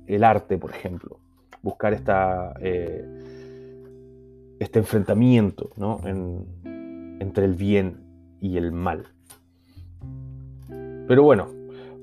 el 0.06 0.24
arte, 0.24 0.56
por 0.58 0.70
ejemplo 0.70 1.21
buscar 1.62 1.92
esta, 1.92 2.54
eh, 2.60 3.04
este 4.58 4.80
enfrentamiento 4.80 5.70
entre 7.20 7.44
el 7.44 7.54
bien 7.54 8.00
y 8.40 8.56
el 8.56 8.72
mal. 8.72 9.06
Pero 11.08 11.22
bueno, 11.22 11.48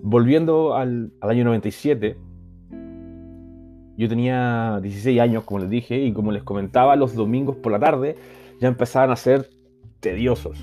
volviendo 0.01 0.75
al, 0.75 1.11
año 1.21 1.43
97, 1.45 2.17
yo 3.97 4.09
tenía 4.09 4.79
16 4.81 5.19
años, 5.19 5.43
como 5.43 5.59
les 5.59 5.69
dije, 5.69 5.99
y 5.99 6.13
como 6.13 6.31
les 6.31 6.43
comentaba, 6.43 6.95
los 6.95 7.15
domingos 7.15 7.57
por 7.57 7.71
la 7.71 7.79
tarde 7.79 8.15
ya 8.59 8.67
empezaban 8.67 9.11
a 9.11 9.15
ser 9.15 9.49
tediosos. 9.99 10.57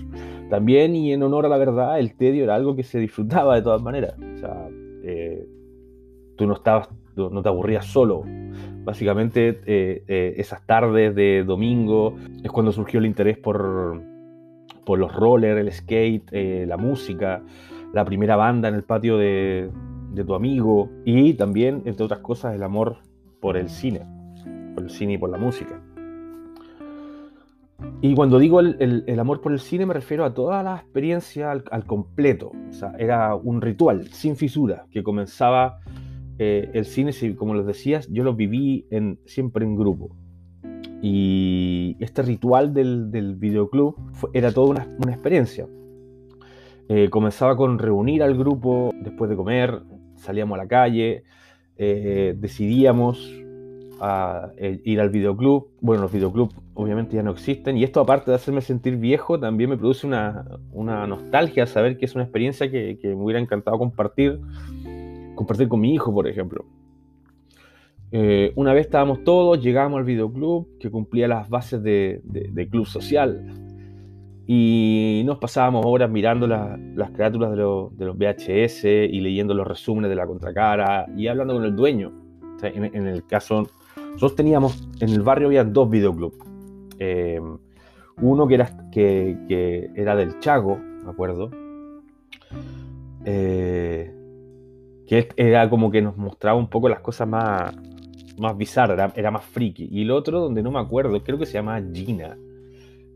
También, 0.49 0.95
y 0.95 1.13
en 1.13 1.23
honor 1.23 1.47
a 1.47 1.49
la 1.49 1.59
verdad, 1.59 1.99
el 1.99 2.15
tedio 2.15 2.45
era 2.45 2.55
algo 2.55 2.77
que 2.77 2.83
se 2.83 2.99
disfrutaba 2.99 3.57
de 3.57 3.63
todas 3.63 3.83
maneras. 3.83 4.15
O 4.19 4.39
sea, 4.39 4.69
eh, 5.03 5.47
tú 6.37 6.47
no 6.47 6.55
estabas, 6.55 6.89
no 7.17 7.43
te 7.43 7.49
aburrías 7.49 7.87
solo. 7.87 8.25
Básicamente 8.85 9.61
eh, 9.67 10.05
eh, 10.07 10.35
esas 10.37 10.65
tardes 10.65 11.15
de 11.15 11.43
domingo 11.45 12.15
es 12.43 12.51
cuando 12.51 12.71
surgió 12.71 13.01
el 13.01 13.07
interés 13.07 13.37
por, 13.37 14.01
por 14.85 14.99
los 14.99 15.13
rollers, 15.13 15.61
el 15.61 15.73
skate, 15.73 16.29
eh, 16.31 16.65
la 16.67 16.77
música, 16.77 17.43
la 17.93 18.05
primera 18.05 18.37
banda 18.37 18.69
en 18.69 18.77
el 18.77 18.85
patio 18.85 19.19
de, 19.19 19.71
tu 20.25 20.35
amigo 20.35 20.89
y 21.05 21.35
también, 21.35 21.83
entre 21.85 22.05
otras 22.05 22.21
cosas, 22.21 22.55
el 22.55 22.63
amor 22.63 22.99
por 23.41 23.57
el 23.59 23.69
cine, 23.69 24.07
por 24.75 24.85
el 24.85 24.91
cine 24.91 25.15
y 25.15 25.19
por 25.19 25.29
la 25.29 25.37
música. 25.37 25.83
Y 28.01 28.15
cuando 28.15 28.39
digo 28.39 28.61
el, 28.61 29.19
amor 29.19 29.41
por 29.41 29.53
el 29.53 29.61
cine 29.61 29.85
me 29.85 29.93
refiero 29.93 30.25
a 30.25 30.33
toda 30.33 30.63
la 30.63 30.77
experiencia 30.77 31.51
al, 31.51 31.85
completo. 31.85 32.53
Era 32.99 33.35
un 33.35 33.61
ritual 33.61 34.07
sin 34.09 34.37
fisura 34.37 34.87
que 34.91 35.03
comenzaba 35.03 35.81
eh, 36.39 36.71
el 36.75 36.85
cine, 36.85 37.13
como 37.35 37.55
les 37.55 37.67
decías, 37.67 38.09
yo 38.09 38.23
lo 38.23 38.35
viví 38.35 38.87
siempre 39.25 39.65
en 39.65 39.77
grupo. 39.77 40.15
Y 41.03 41.97
este 42.01 42.23
ritual 42.23 42.75
del, 42.75 43.11
del 43.11 43.37
videoclub 43.37 43.97
era 44.33 44.53
toda 44.53 44.87
una, 44.99 45.13
experiencia. 45.13 45.67
Eh, 46.89 47.09
comenzaba 47.11 47.57
con 47.57 47.79
reunir 47.79 48.23
al 48.23 48.37
grupo 48.37 48.93
después 49.03 49.31
de 49.31 49.37
comer, 49.37 49.83
salíamos 50.17 50.59
a 50.59 50.63
la 50.63 50.69
calle, 50.69 51.25
eh, 51.77 52.35
decidíamos 52.39 53.33
a, 54.01 54.51
ir 54.59 55.01
al 55.01 55.11
videoclub. 55.11 55.69
Bueno, 55.81 56.03
los 56.03 56.13
videoclubs 56.13 56.55
obviamente 56.75 57.17
ya 57.17 57.23
no 57.23 57.31
existen 57.31 57.77
y 57.77 57.85
esto 57.85 58.01
aparte 58.01 58.31
de 58.31 58.37
hacerme 58.37 58.61
sentir 58.61 58.97
viejo, 58.97 59.41
también 59.41 59.71
me 59.71 59.77
produce 59.77 60.07
una, 60.07 60.45
nostalgia 60.75 61.67
saber 61.67 61.97
que 61.97 62.05
es 62.05 62.15
una 62.15 62.25
experiencia 62.25 62.71
que 62.71 62.99
me 63.03 63.15
hubiera 63.15 63.41
encantado 63.41 63.79
compartir 63.79 64.41
compartir 65.37 65.69
con 65.69 65.81
mi 65.81 65.95
hijo, 65.95 66.13
por 66.13 66.27
ejemplo. 66.27 66.65
Eh, 68.13 68.53
una 68.57 68.73
vez 68.73 68.87
estábamos 68.87 69.25
todos, 69.25 69.63
llegamos 69.63 69.99
al 69.99 70.05
videoclub 70.05 70.79
que 70.79 70.91
cumplía 70.91 71.27
las 71.29 71.49
bases 71.49 71.83
de, 71.83 72.69
club 72.71 72.87
social 72.87 73.53
y 74.47 75.23
nos 75.27 75.39
pasábamos 75.39 75.85
horas 75.85 76.09
mirando 76.09 76.47
las 76.47 77.11
carátulas 77.11 77.51
de, 77.51 77.57
los 77.57 78.17
VHS 78.17 78.85
y 78.85 79.21
leyendo 79.21 79.55
los 79.55 79.67
resúmenes 79.67 80.09
de 80.09 80.17
la 80.17 80.27
contracara 80.27 81.07
y 81.17 81.27
hablando 81.27 81.55
con 81.55 81.65
el 81.65 81.75
dueño. 81.75 82.13
en, 82.63 83.07
el 83.07 83.27
caso, 83.27 83.67
nosotros 83.97 84.37
teníamos, 84.37 84.89
en 85.01 85.11
el 85.11 85.23
barrio 85.23 85.49
había 85.49 85.65
dos 85.65 85.91
videoclubs. 85.91 86.39
Eh, 86.99 87.41
uno 88.23 88.47
que 88.47 88.55
era, 88.55 88.71
que, 88.91 89.91
era 89.95 90.17
del 90.17 90.39
Chago, 90.39 90.79
me 90.79 91.11
acuerdo. 91.11 91.51
Eh, 93.25 94.16
que 95.07 95.29
era 95.37 95.69
como 95.71 95.91
que 95.91 96.03
nos 96.03 96.17
mostraba 96.17 96.59
un 96.59 96.69
poco 96.69 96.89
las 96.89 97.01
cosas 97.01 97.29
más, 97.29 97.75
más 98.39 98.57
bizarras, 98.57 99.13
era, 99.17 99.31
más 99.31 99.45
friki. 99.45 99.89
Y 99.91 100.03
el 100.03 100.11
otro, 100.11 100.41
donde 100.41 100.63
no 100.63 100.71
me 100.71 100.81
acuerdo, 100.81 101.23
creo 101.23 101.39
que 101.39 101.47
se 101.47 101.55
llamaba 101.55 101.85
Gina, 101.93 102.37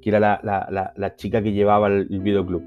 que 0.01 0.11
era 0.11 0.21
la, 0.21 1.17
chica 1.17 1.43
que 1.43 1.53
llevaba 1.53 1.89
el, 1.89 2.07
videoclub. 2.21 2.63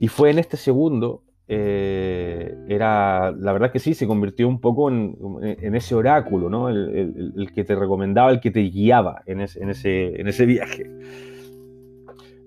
Y 0.00 0.08
fue 0.08 0.30
en 0.30 0.38
este 0.38 0.56
segundo, 0.56 1.24
eh, 1.48 2.54
era, 2.68 3.32
la 3.32 3.52
verdad 3.52 3.72
que 3.72 3.78
sí, 3.78 3.94
se 3.94 4.06
convirtió 4.06 4.46
un 4.48 4.60
poco 4.60 4.90
en, 4.90 5.74
ese 5.74 5.94
oráculo, 5.94 6.50
¿no? 6.50 6.68
El, 6.68 7.50
que 7.54 7.64
te 7.64 7.74
recomendaba, 7.74 8.30
el 8.30 8.40
que 8.40 8.50
te 8.50 8.60
guiaba 8.60 9.22
en 9.26 9.40
ese, 9.40 9.62
en 9.62 9.70
ese, 9.70 10.20
en 10.20 10.28
ese 10.28 10.46
viaje. 10.46 10.90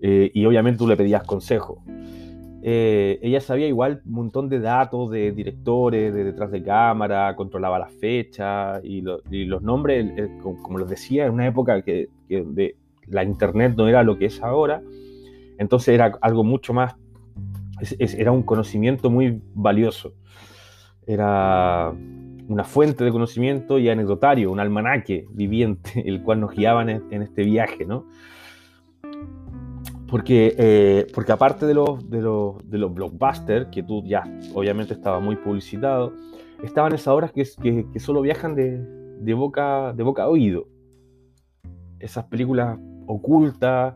Eh, 0.03 0.31
y 0.33 0.45
obviamente 0.45 0.79
tú 0.79 0.87
le 0.87 0.97
pedías 0.97 1.23
consejo. 1.23 1.83
Eh, 2.63 3.19
ella 3.23 3.41
sabía 3.41 3.67
igual 3.67 4.01
un 4.05 4.13
montón 4.13 4.47
de 4.47 4.59
datos 4.59 5.09
de 5.09 5.31
directores, 5.31 6.13
de 6.13 6.23
detrás 6.23 6.51
de 6.51 6.61
cámara, 6.61 7.35
controlaba 7.35 7.79
las 7.79 7.91
fechas 7.93 8.81
y, 8.83 9.01
los 9.01 9.61
nombres, 9.63 10.29
como, 10.41 10.77
les 10.77 10.89
decía, 10.89 11.25
en 11.25 11.33
una 11.33 11.47
época 11.47 11.81
que, 11.81 12.09
de, 12.29 12.75
la 13.07 13.23
internet 13.23 13.73
no 13.75 13.87
era 13.87 14.03
lo 14.03 14.17
que 14.17 14.25
es 14.25 14.41
ahora, 14.43 14.81
entonces 15.57 15.89
era 15.89 16.17
algo 16.21 16.43
mucho 16.43 16.73
más, 16.73 16.95
era 17.99 18.31
un 18.31 18.43
conocimiento 18.43 19.09
muy 19.09 19.41
valioso, 19.55 20.13
era 21.07 21.91
una 22.47 22.63
fuente 22.63 23.03
de 23.03 23.11
conocimiento 23.11 23.79
y 23.79 23.89
anecdotario, 23.89 24.51
un 24.51 24.59
almanaque 24.59 25.25
viviente, 25.31 25.91
el 26.07 26.21
cual 26.21 26.41
nos 26.41 26.51
guiaba 26.51 26.83
en, 26.83 27.03
en 27.09 27.23
este 27.23 27.43
viaje, 27.43 27.85
¿no? 27.85 28.05
Porque, 30.11 30.53
eh, 30.57 31.07
porque 31.13 31.31
aparte 31.31 31.65
de 31.65 31.73
los, 31.73 32.09
de, 32.09 32.21
los, 32.21 32.69
de 32.69 32.77
los 32.77 32.93
blockbusters, 32.93 33.67
que 33.67 33.81
tú 33.81 34.03
ya 34.05 34.23
obviamente 34.53 34.93
estaba 34.93 35.21
muy 35.21 35.37
publicitado, 35.37 36.11
estaban 36.61 36.93
esas 36.93 37.07
obras 37.07 37.31
que, 37.31 37.45
solo 37.97 38.21
viajan 38.21 38.53
de, 38.53 38.77
de, 39.21 39.33
boca, 39.33 39.93
de 39.93 40.03
boca 40.03 40.23
a 40.23 40.27
oído. 40.27 40.67
Esas 41.97 42.25
películas 42.25 42.77
ocultas, 43.07 43.95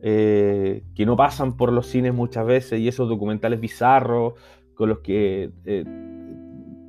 eh, 0.00 0.82
que 0.92 1.06
no 1.06 1.16
pasan 1.16 1.56
por 1.56 1.72
los 1.72 1.86
cines 1.86 2.12
muchas 2.12 2.44
veces, 2.44 2.80
y 2.80 2.88
esos 2.88 3.08
documentales 3.08 3.60
bizarros 3.60 4.34
con 4.74 4.88
los 4.88 4.98
que 4.98 5.52
eh, 5.66 5.84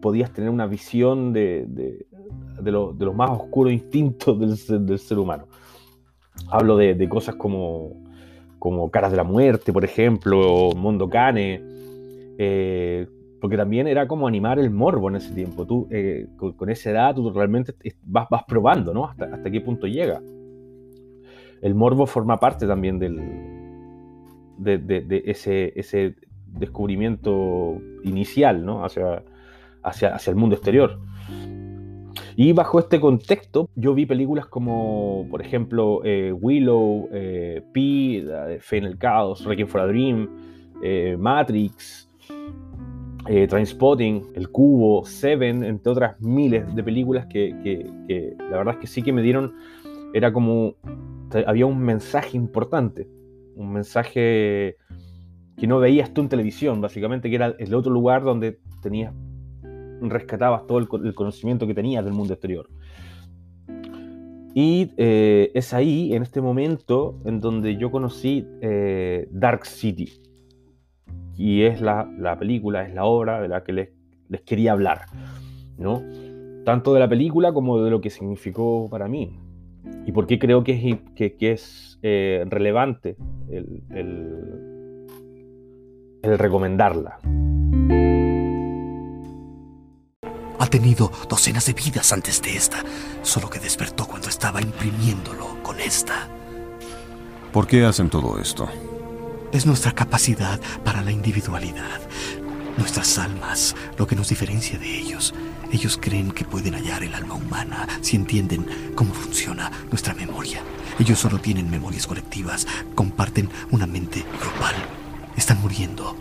podías 0.02 0.34
tener 0.34 0.50
una 0.50 0.66
visión 0.66 1.34
de, 1.34 1.66
de, 1.68 2.08
de, 2.62 2.72
los 2.72 3.16
más 3.16 3.30
oscuros 3.30 3.72
instintos 3.72 4.40
del, 4.40 4.86
del 4.88 4.98
ser 4.98 5.20
humano. 5.20 5.48
Hablo 6.50 6.78
de, 6.78 7.08
cosas 7.08 7.36
como, 7.36 8.05
como 8.60 8.90
Caras 8.92 9.12
de 9.12 9.18
la 9.18 9.24
Muerte, 9.24 9.72
por 9.74 9.86
ejemplo, 9.86 10.40
o 10.40 10.76
Mondo 10.76 11.10
Cane, 11.10 11.62
eh, 12.38 13.08
porque 13.40 13.58
también 13.58 13.88
era 13.88 14.08
como 14.08 14.28
animar 14.28 14.60
el 14.60 14.72
morbo 14.72 15.10
en 15.10 15.18
ese 15.18 15.34
tiempo. 15.34 15.66
Tú, 15.66 15.88
eh, 15.92 16.28
con, 16.38 16.70
esa 16.70 16.92
edad, 16.92 17.16
tú 17.16 17.32
realmente 17.32 17.74
vas, 18.04 18.28
probando, 18.48 18.94
¿no? 18.94 19.06
Hasta, 19.06 19.26
hasta 19.26 19.52
qué 19.52 19.62
punto 19.62 19.88
llega. 19.88 20.22
El 21.62 21.76
morbo 21.76 22.06
forma 22.06 22.38
parte 22.38 22.68
también 22.68 23.00
del, 23.00 23.20
de, 24.58 24.78
de, 24.78 25.24
ese, 25.26 25.74
ese 25.76 26.16
descubrimiento 26.48 27.82
inicial, 28.04 28.66
¿no? 28.66 28.84
Hacia, 28.84 29.24
hacia, 29.84 30.16
hacia 30.16 30.32
el 30.32 30.38
mundo 30.38 30.56
exterior. 30.56 31.00
Y 32.38 32.52
bajo 32.52 32.80
este 32.80 33.00
contexto, 33.00 33.70
yo 33.76 33.94
vi 33.94 34.06
películas 34.06 34.46
como, 34.48 35.26
por 35.32 35.42
ejemplo, 35.42 36.02
eh, 36.04 36.34
Willow, 36.34 37.10
Pi, 37.72 38.26
Fe 38.60 38.78
en 38.78 38.84
el 38.84 38.98
Caos, 38.98 39.46
Requiem 39.46 39.68
for 39.70 39.82
a 39.82 39.88
Dream, 39.88 40.28
eh, 40.84 41.16
Matrix, 41.18 42.10
eh, 43.28 43.48
El 43.50 44.50
Cubo, 44.50 45.06
Seven, 45.06 45.64
entre 45.64 45.92
otras 45.92 46.20
miles 46.20 46.76
de 46.76 46.84
películas 46.84 47.26
que, 47.28 47.56
que, 47.64 48.36
la 48.38 48.58
verdad 48.58 48.74
es 48.76 48.80
que 48.82 48.88
sí 48.88 49.02
que 49.02 49.14
me 49.14 49.22
dieron, 49.22 49.54
era 50.14 50.34
como, 50.34 50.76
había 51.48 51.66
un 51.66 51.80
mensaje 51.80 52.36
importante, 52.36 53.08
un 53.56 53.72
mensaje 53.72 54.76
que 55.58 55.68
no 55.68 55.80
veías 55.80 56.14
tú 56.14 56.20
en 56.20 56.28
televisión, 56.28 56.82
básicamente, 56.82 57.30
que 57.30 57.36
era 57.38 57.56
el 57.58 57.74
otro 57.74 57.94
lugar 57.94 58.24
donde 58.24 58.60
tenías 58.82 59.14
rescatabas 60.02 60.66
todo 60.68 60.78
el, 60.80 60.88
conocimiento 61.16 61.68
que 61.68 61.74
tenías 61.74 62.04
del 62.04 62.14
mundo 62.14 62.34
exterior. 62.34 62.70
Y 64.54 64.92
eh, 64.98 65.52
es 65.54 65.74
ahí, 65.74 66.14
en 66.14 66.24
este 66.24 66.40
momento, 66.40 67.20
en 67.26 67.42
donde 67.42 67.76
yo 67.76 67.92
conocí 67.92 68.48
eh, 68.62 69.28
Dark 69.32 69.66
City. 69.66 70.22
Y 71.36 71.64
es 71.64 71.82
la, 71.82 72.10
la, 72.18 72.40
película, 72.40 72.88
es 72.88 72.94
la 72.94 73.04
obra 73.04 73.42
de 73.42 73.50
la 73.50 73.64
que 73.64 73.74
les, 73.74 73.90
les, 74.30 74.42
quería 74.42 74.72
hablar. 74.72 75.02
¿no? 75.78 76.02
Tanto 76.64 76.94
de 76.94 77.02
la 77.02 77.10
película 77.10 77.54
como 77.54 77.84
de 77.84 77.92
lo 77.92 78.00
que 78.00 78.10
significó 78.10 78.90
para 78.90 79.10
mí. 79.10 79.38
Y 80.06 80.12
por 80.14 80.26
qué 80.26 80.40
creo 80.40 80.64
que 80.64 80.72
es, 80.72 81.00
que, 81.16 81.36
que 81.36 81.52
es 81.52 82.00
eh, 82.02 82.46
relevante 82.48 83.18
el, 83.50 83.84
el, 83.90 85.06
el 86.24 86.38
recomendarla. 86.38 87.20
Ha 90.58 90.68
tenido 90.68 91.12
docenas 91.28 91.66
de 91.66 91.74
vidas 91.74 92.14
antes 92.14 92.42
de 92.42 92.56
esta, 92.56 92.84
solo 93.24 93.50
que 93.50 93.60
despertó 93.60 94.08
cuando 94.08 94.30
estaba 94.30 94.62
imprimiéndolo 94.62 95.62
con 95.62 95.80
esta. 95.80 96.30
¿Por 97.52 97.68
qué 97.68 97.86
hacen 97.86 98.10
todo 98.10 98.40
esto? 98.40 98.68
Es 99.52 99.66
nuestra 99.66 99.92
capacidad 99.92 100.60
para 100.84 101.02
la 101.02 101.12
individualidad, 101.12 102.02
nuestras 102.78 103.18
almas, 103.18 103.76
lo 103.98 104.08
que 104.08 104.16
nos 104.16 104.30
diferencia 104.30 104.78
de 104.78 104.98
ellos. 104.98 105.34
Ellos 105.72 105.98
creen 106.02 106.32
que 106.32 106.46
pueden 106.46 106.74
hallar 106.74 107.04
el 107.04 107.14
alma 107.14 107.36
humana 107.36 107.88
si 108.02 108.16
entienden 108.16 108.94
cómo 108.96 109.14
funciona 109.14 109.72
nuestra 109.90 110.14
memoria. 110.14 110.62
Ellos 111.00 111.20
solo 111.20 111.40
tienen 111.40 111.70
memorias 111.70 112.08
colectivas, 112.08 112.68
comparten 112.96 113.50
una 113.72 113.88
mente 113.88 114.26
global. 114.42 114.76
Están 115.36 115.62
muriendo. 115.62 116.16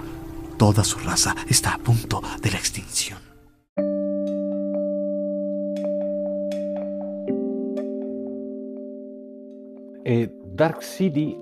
Toda 0.58 0.84
su 0.84 0.98
raza 0.98 1.34
está 1.48 1.74
a 1.74 1.78
punto 1.78 2.22
de 2.40 2.50
la 2.50 2.58
extinción. 2.58 3.33
Eh, 10.04 10.30
Dark 10.44 10.82
City 10.82 11.38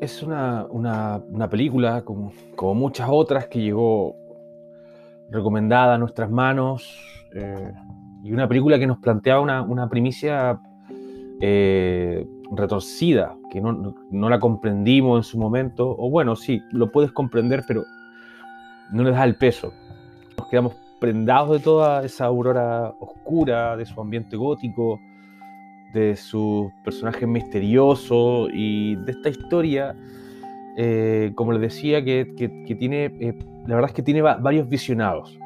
es 0.00 0.22
una, 0.22 0.64
una, 0.70 1.48
película, 1.50 2.02
como, 2.02 2.32
como, 2.56 2.74
muchas 2.74 3.08
otras, 3.10 3.46
que 3.48 3.60
llegó 3.60 4.16
recomendada 5.30 5.96
a 5.96 5.98
nuestras 5.98 6.30
manos 6.30 6.98
eh, 7.34 7.72
y 8.24 8.32
una 8.32 8.48
película 8.48 8.78
que 8.78 8.86
nos 8.86 8.98
planteaba 8.98 9.42
una, 9.42 9.60
una 9.62 9.88
primicia 9.90 10.58
eh, 11.42 12.26
retorcida, 12.52 13.36
que 13.50 13.60
no, 13.60 13.94
no, 14.10 14.30
la 14.30 14.40
comprendimos 14.40 15.18
en 15.18 15.24
su 15.24 15.38
momento, 15.38 15.94
o 15.98 16.10
bueno, 16.10 16.36
sí, 16.36 16.62
lo 16.72 16.90
puedes 16.90 17.12
comprender, 17.12 17.64
pero 17.68 17.84
no 18.92 19.02
le 19.02 19.10
das 19.10 19.26
el 19.26 19.36
peso. 19.36 19.74
Nos 20.38 20.48
quedamos 20.48 20.74
prendados 21.00 21.50
de 21.50 21.58
toda 21.60 22.02
esa 22.02 22.24
aurora 22.24 22.94
oscura, 22.98 23.76
de 23.76 23.84
su 23.84 24.00
ambiente 24.00 24.36
gótico, 24.36 24.98
de 25.92 26.16
su 26.16 26.70
personaje 26.84 27.26
misterioso 27.26 28.48
y 28.52 28.96
de 28.96 29.12
esta 29.12 29.28
historia, 29.28 29.96
eh, 30.76 31.32
como 31.34 31.52
les 31.52 31.60
decía, 31.60 32.04
que, 32.04 32.34
que, 32.36 32.74
tiene, 32.74 33.06
eh, 33.20 33.34
la 33.66 33.74
verdad 33.74 33.90
es 33.90 33.94
que 33.94 34.02
tiene 34.02 34.22
varios 34.22 34.68
visionados. 34.68 35.38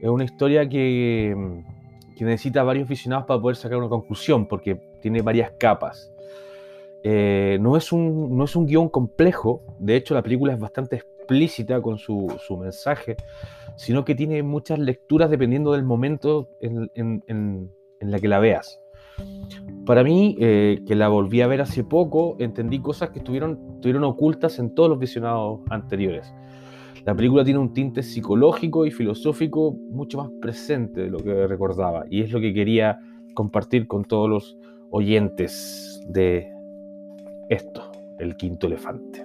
Es 0.00 0.08
una 0.08 0.24
historia 0.24 0.68
que, 0.68 1.62
que, 2.16 2.24
necesita 2.24 2.62
varios 2.62 2.88
visionados 2.88 3.26
para 3.26 3.40
poder 3.40 3.56
sacar 3.56 3.78
una 3.78 3.88
conclusión, 3.88 4.46
porque 4.46 4.80
tiene 5.00 5.22
varias 5.22 5.52
capas. 5.58 6.12
Eh, 7.02 7.58
no, 7.60 7.76
es 7.76 7.92
un, 7.92 8.36
no 8.36 8.44
es 8.44 8.56
un 8.56 8.66
guion 8.66 8.88
complejo, 8.88 9.62
de 9.78 9.96
hecho 9.96 10.14
la 10.14 10.22
película 10.22 10.52
es 10.52 10.58
bastante 10.58 10.96
explícita 10.96 11.80
con 11.80 11.98
su, 11.98 12.34
su 12.44 12.56
mensaje, 12.56 13.16
sino 13.76 14.04
que 14.04 14.14
tiene 14.14 14.42
muchas 14.42 14.78
lecturas 14.78 15.30
dependiendo 15.30 15.72
del 15.72 15.84
momento 15.84 16.48
en, 16.60 16.90
en, 16.94 17.22
en, 17.28 17.70
en 18.00 18.10
la 18.10 18.18
que 18.18 18.28
la 18.28 18.38
veas. 18.38 18.80
Para 19.86 20.02
mí, 20.02 20.36
eh, 20.40 20.82
que 20.84 20.96
la 20.96 21.06
volví 21.06 21.42
a 21.42 21.46
ver 21.46 21.60
hace 21.60 21.84
poco, 21.84 22.36
entendí 22.40 22.80
cosas 22.80 23.10
que 23.10 23.20
estuvieron, 23.20 23.60
estuvieron 23.76 24.02
ocultas 24.02 24.58
en 24.58 24.74
todos 24.74 24.88
los 24.90 24.98
visionados 24.98 25.60
anteriores. 25.70 26.34
La 27.04 27.14
película 27.14 27.44
tiene 27.44 27.60
un 27.60 27.72
tinte 27.72 28.02
psicológico 28.02 28.84
y 28.84 28.90
filosófico 28.90 29.76
mucho 29.90 30.18
más 30.18 30.30
presente 30.42 31.02
de 31.02 31.10
lo 31.10 31.18
que 31.18 31.46
recordaba, 31.46 32.04
y 32.10 32.22
es 32.22 32.32
lo 32.32 32.40
que 32.40 32.52
quería 32.52 32.98
compartir 33.34 33.86
con 33.86 34.04
todos 34.04 34.28
los 34.28 34.58
oyentes 34.90 36.02
de 36.08 36.52
esto, 37.48 37.92
el 38.18 38.36
quinto 38.36 38.66
elefante. 38.66 39.24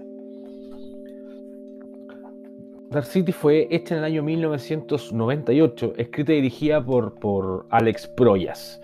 Dark 2.92 3.06
City 3.06 3.32
fue 3.32 3.68
hecha 3.72 3.96
en 3.96 4.00
el 4.00 4.06
año 4.06 4.22
1998, 4.22 5.94
escrita 5.98 6.34
y 6.34 6.36
dirigida 6.36 6.86
por, 6.86 7.16
por 7.16 7.66
Alex 7.72 8.06
Proyas 8.06 8.80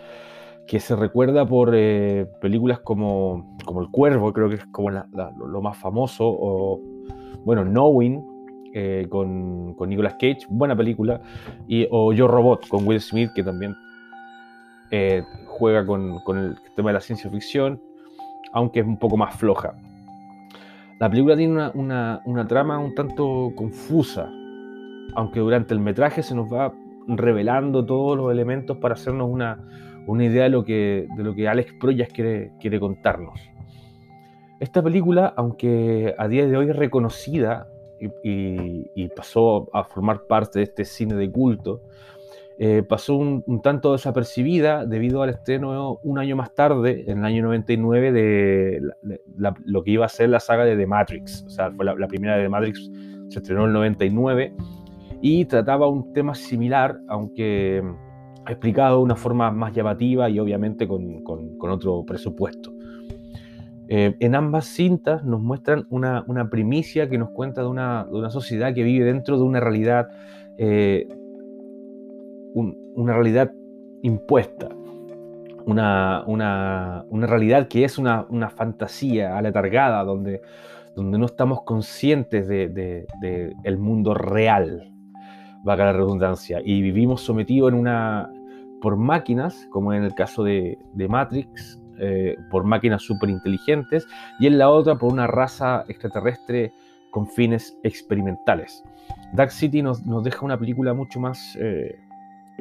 que 0.67 0.79
se 0.81 0.95
recuerda 0.95 1.45
por 1.45 1.71
eh, 1.73 2.27
películas 2.41 2.79
como, 2.81 3.57
como 3.65 3.81
El 3.81 3.89
Cuervo, 3.89 4.33
creo 4.33 4.49
que 4.49 4.55
es 4.55 4.65
como 4.67 4.91
la, 4.91 5.07
lo 5.13 5.61
más 5.61 5.77
famoso, 5.77 6.25
o 6.27 6.81
bueno, 7.45 7.63
Knowing, 7.63 8.21
eh, 8.73 9.07
con, 9.09 9.73
con, 9.75 9.89
Nicolas 9.89 10.13
Cage, 10.15 10.39
buena 10.49 10.75
película, 10.75 11.21
y, 11.67 11.87
o 11.89 12.11
Yo 12.11 12.27
Robot, 12.27 12.67
con 12.67 12.85
Will 12.85 12.99
Smith, 12.99 13.31
que 13.33 13.43
también 13.43 13.73
eh, 14.91 15.23
juega 15.45 15.85
con, 15.85 16.19
con, 16.25 16.37
el 16.37 16.55
tema 16.75 16.89
de 16.89 16.95
la 16.95 17.01
ciencia 17.01 17.29
ficción, 17.31 17.81
aunque 18.51 18.81
es 18.81 18.85
un 18.85 18.99
poco 18.99 19.15
más 19.15 19.35
floja. 19.35 19.73
La 20.99 21.09
película 21.09 21.37
tiene 21.37 21.53
una, 21.53 21.71
una, 21.75 22.21
una 22.25 22.45
trama 22.45 22.77
un 22.77 22.93
tanto 22.93 23.53
confusa, 23.55 24.29
aunque 25.15 25.39
durante 25.39 25.73
el 25.73 25.79
metraje 25.79 26.23
se 26.23 26.35
nos 26.35 26.51
va 26.51 26.73
revelando 27.07 27.85
todos 27.85 28.17
los 28.17 28.31
elementos 28.31 28.77
para 28.77 28.95
hacernos 28.95 29.29
una, 29.29 29.63
una 30.07 30.25
idea 30.25 30.43
de 30.43 30.49
lo 30.49 30.63
que, 30.63 31.07
de 31.15 31.23
lo 31.23 31.35
que 31.35 31.47
Alex 31.47 31.73
Proyas 31.79 32.09
quiere, 32.09 32.51
quiere 32.59 32.79
contarnos. 32.79 33.39
Esta 34.59 34.81
película, 34.81 35.33
aunque 35.37 36.15
a 36.17 36.27
día 36.27 36.47
de 36.47 36.57
hoy 36.57 36.69
es 36.69 36.75
reconocida 36.75 37.67
y, 38.23 38.89
y, 38.95 39.07
pasó 39.09 39.69
a 39.73 39.83
formar 39.83 40.23
parte 40.27 40.59
de 40.59 40.63
este 40.63 40.85
cine 40.85 41.15
de 41.15 41.31
culto, 41.31 41.81
eh, 42.59 42.81
pasó 42.81 43.15
un, 43.15 43.61
tanto 43.61 43.91
desapercibida 43.91 44.85
debido 44.85 45.21
al 45.21 45.29
estreno 45.29 45.99
un 46.01 46.17
año 46.17 46.35
más 46.35 46.55
tarde, 46.55 47.03
en 47.07 47.19
el 47.19 47.25
año 47.25 47.43
99, 47.43 48.11
de 48.11 48.81
lo 49.65 49.83
que 49.83 49.91
iba 49.91 50.05
a 50.05 50.09
ser 50.09 50.29
la 50.29 50.39
saga 50.39 50.65
de 50.65 50.75
The 50.75 50.87
Matrix. 50.87 51.43
O 51.45 51.49
sea, 51.49 51.71
fue 51.71 51.85
la, 51.85 51.93
la 51.95 52.07
primera 52.07 52.35
de 52.35 52.43
The 52.43 52.49
Matrix, 52.49 52.89
se 53.29 53.39
estrenó 53.39 53.61
en 53.63 53.67
el 53.67 53.73
99 53.73 54.55
y 55.21 55.45
trataba 55.45 55.87
un 55.87 56.13
tema 56.13 56.33
similar, 56.33 56.99
aunque 57.07 57.83
explicado 58.51 58.97
de 58.97 59.03
una 59.03 59.15
forma 59.15 59.51
más 59.51 59.73
llamativa 59.73 60.29
y 60.29 60.39
obviamente 60.39 60.87
con, 60.87 61.23
con, 61.23 61.69
otro 61.69 62.03
presupuesto. 62.05 62.71
Eh, 63.89 64.15
en 64.19 64.35
ambas 64.35 64.65
cintas 64.65 65.23
nos 65.23 65.41
muestran 65.41 65.87
una, 65.89 66.49
primicia 66.49 67.09
que 67.09 67.17
nos 67.17 67.29
cuenta 67.29 67.61
de 67.61 67.67
una, 67.67 68.07
sociedad 68.29 68.73
que 68.73 68.83
vive 68.83 69.05
dentro 69.05 69.37
de 69.37 69.43
una 69.43 69.59
realidad, 69.59 70.07
eh, 70.57 71.07
una 72.53 73.13
realidad 73.13 73.51
impuesta, 74.01 74.69
una, 75.65 77.03
realidad 77.11 77.67
que 77.67 77.83
es 77.83 77.97
una, 77.97 78.25
fantasía 78.55 79.37
aletargada, 79.37 80.03
donde, 80.03 80.41
donde 80.95 81.17
no 81.17 81.25
estamos 81.25 81.63
conscientes 81.63 82.47
del 82.47 82.73
de, 82.73 83.53
el 83.63 83.77
mundo 83.77 84.13
real, 84.13 84.91
vaga 85.63 85.85
la 85.85 85.93
redundancia, 85.93 86.61
y 86.63 86.81
vivimos 86.81 87.21
sometidos 87.21 87.71
en 87.71 87.79
una, 87.79 88.31
por 88.81 88.95
máquinas, 88.95 89.67
como 89.71 89.93
en 89.93 90.03
el 90.03 90.13
caso 90.13 90.43
de, 90.43 90.77
Matrix, 90.95 91.79
eh, 91.99 92.37
por 92.51 92.63
máquinas 92.63 93.01
súper 93.03 93.29
inteligentes, 93.29 94.07
y 94.39 94.47
en 94.47 94.57
la 94.57 94.69
otra 94.69 94.95
por 94.95 95.11
una 95.11 95.27
raza 95.27 95.83
extraterrestre 95.87 96.71
con 97.11 97.27
fines 97.27 97.77
experimentales. 97.83 98.83
Dark 99.33 99.51
City 99.51 99.81
nos, 99.81 100.03
deja 100.23 100.45
una 100.45 100.57
película 100.57 100.93
mucho 100.93 101.19
más 101.19 101.57
eh, 101.59 101.97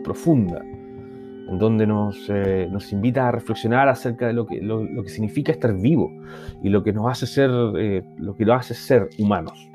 profunda, 0.02 0.62
en 0.62 1.59
donde 1.59 1.87
nos, 1.87 2.29
eh, 2.29 2.68
nos, 2.70 2.92
invita 2.92 3.29
a 3.29 3.33
reflexionar 3.33 3.88
acerca 3.88 4.26
de 4.26 4.33
lo 4.33 4.46
que, 4.46 4.61
lo, 4.61 5.02
que, 5.02 5.09
significa 5.09 5.52
estar 5.52 5.74
vivo 5.74 6.11
y 6.62 6.70
lo 6.70 6.83
que 6.83 6.92
nos 6.92 7.11
hace 7.11 7.26
ser, 7.26 7.50
lo 7.50 8.35
que 8.35 8.44
nos 8.44 8.61
hace 8.61 8.74
ser 8.74 9.09
humanos. 9.18 9.70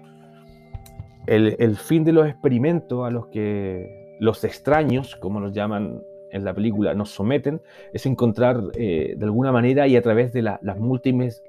El, 1.28 1.56
el, 1.60 1.78
fin 1.78 2.04
de 2.04 2.12
los 2.12 2.28
experimentos 2.28 3.06
a 3.06 3.12
los 3.12 3.28
que 3.28 4.18
los 4.20 4.44
extraños, 4.44 5.16
como 5.16 5.40
los 5.40 5.54
llaman 5.54 6.02
en 6.32 6.46
la 6.46 6.54
película 6.54 6.94
nos 6.94 7.10
someten 7.10 7.62
es 7.94 8.06
encontrar 8.06 8.62
eh, 8.76 9.16
de 9.18 9.26
alguna 9.26 9.52
manera 9.52 9.88
y 9.88 9.96
a 9.96 10.02
través 10.02 10.34
de 10.34 10.42
las 10.42 10.80
múltiples, 10.80 11.44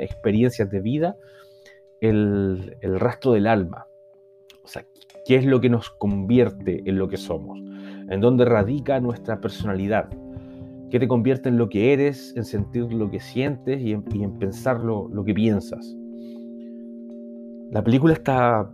experiencias 0.00 0.70
de 0.70 0.80
vida 0.80 1.16
el, 2.00 2.76
rastro 2.82 3.32
del 3.32 3.46
alma. 3.46 3.86
O 4.62 4.68
sea, 4.68 4.84
¿qué 5.26 5.36
es 5.36 5.44
lo 5.44 5.60
que 5.60 5.70
nos 5.70 5.90
convierte 5.90 6.82
en 6.86 6.98
lo 6.98 7.08
que 7.08 7.16
somos? 7.16 7.58
¿En 8.08 8.20
dónde 8.20 8.44
radica 8.44 9.00
nuestra 9.00 9.40
personalidad? 9.40 10.08
¿Qué 10.90 10.98
te 10.98 11.08
convierte 11.08 11.50
en 11.50 11.58
lo 11.58 11.68
que 11.68 11.92
eres, 11.92 12.34
en 12.36 12.44
sentir 12.44 12.92
lo 12.92 13.10
que 13.10 13.20
sientes 13.20 13.80
y 13.82 13.92
en, 13.92 14.38
pensar 14.38 14.80
lo, 14.80 15.24
que 15.24 15.34
piensas? 15.34 15.94
La 17.70 17.84
película 17.84 18.14
está 18.14 18.70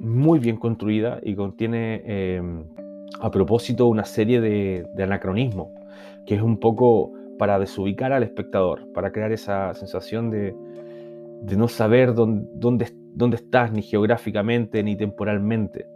muy 0.00 0.40
bien 0.40 0.56
construida 0.56 1.20
y 1.22 1.36
contiene 1.36 2.02
em, 2.04 2.64
a 3.20 3.30
propósito 3.30 3.86
una 3.86 4.04
serie 4.04 4.40
de, 4.40 5.02
anacronismos, 5.02 5.68
que 6.26 6.34
es 6.34 6.42
un 6.42 6.58
poco 6.58 7.12
para 7.38 7.58
desubicar 7.58 8.12
al 8.12 8.22
espectador, 8.22 8.92
para 8.92 9.12
crear 9.12 9.32
esa 9.32 9.74
sensación 9.74 10.30
de, 10.30 10.54
no 11.56 11.68
saber 11.68 12.14
dónde, 12.14 12.86
dónde, 13.14 13.36
estás, 13.36 13.72
ni 13.72 13.82
geográficamente, 13.82 14.82
ni 14.82 14.96
temporalmente. 14.96 15.86